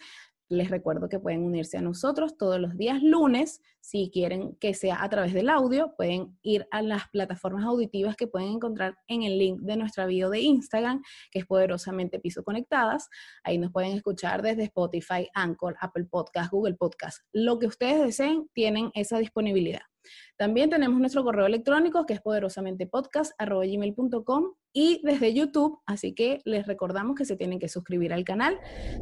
[0.49, 3.63] les recuerdo que pueden unirse a nosotros todos los días lunes.
[3.81, 8.27] Si quieren que sea a través del audio, pueden ir a las plataformas auditivas que
[8.27, 13.09] pueden encontrar en el link de nuestra bio de Instagram, que es poderosamente Piso Conectadas.
[13.43, 17.21] Ahí nos pueden escuchar desde Spotify, Anchor, Apple Podcast, Google Podcast.
[17.33, 19.83] Lo que ustedes deseen, tienen esa disponibilidad.
[20.37, 27.15] También tenemos nuestro correo electrónico que es poderosamentepodcast.com y desde YouTube, así que les recordamos
[27.15, 28.59] que se tienen que suscribir al canal,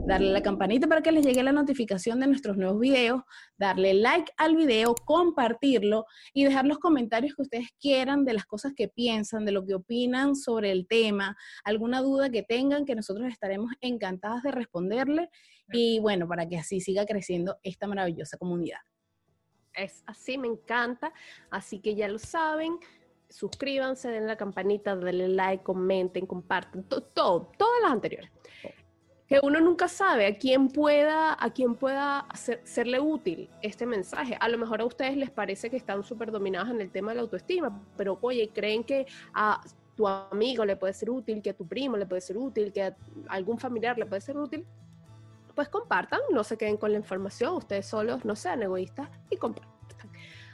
[0.06, 3.22] darle la campanita para que les llegue la notificación de nuestros nuevos videos,
[3.56, 8.74] darle like al video, compartirlo y dejar los comentarios que ustedes quieran de las cosas
[8.76, 13.28] que piensan, de lo que opinan sobre el tema, alguna duda que tengan que nosotros
[13.28, 15.30] estaremos encantadas de responderle
[15.72, 18.80] y bueno, para que así siga creciendo esta maravillosa comunidad.
[19.74, 21.12] Es así, me encanta.
[21.50, 22.78] Así que ya lo saben.
[23.28, 28.30] Suscríbanse, den la campanita, denle like, comenten, compartan, todo, todas las anteriores.
[29.26, 34.36] Que uno nunca sabe a quién pueda, a quién pueda serle útil este mensaje.
[34.38, 37.16] A lo mejor a ustedes les parece que están súper dominados en el tema de
[37.16, 39.62] la autoestima, pero oye, creen que a
[39.96, 42.82] tu amigo le puede ser útil, que a tu primo le puede ser útil, que
[42.82, 42.96] a
[43.28, 44.66] algún familiar le puede ser útil
[45.54, 49.72] pues compartan, no se queden con la información, ustedes solos no sean egoístas y compartan.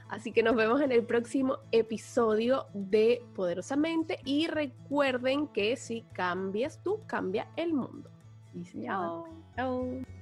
[0.08, 6.82] Así que nos vemos en el próximo episodio de Poderosamente y recuerden que si cambias
[6.82, 8.10] tú, cambia el mundo.
[8.82, 9.28] Chao.
[9.54, 10.17] Chao.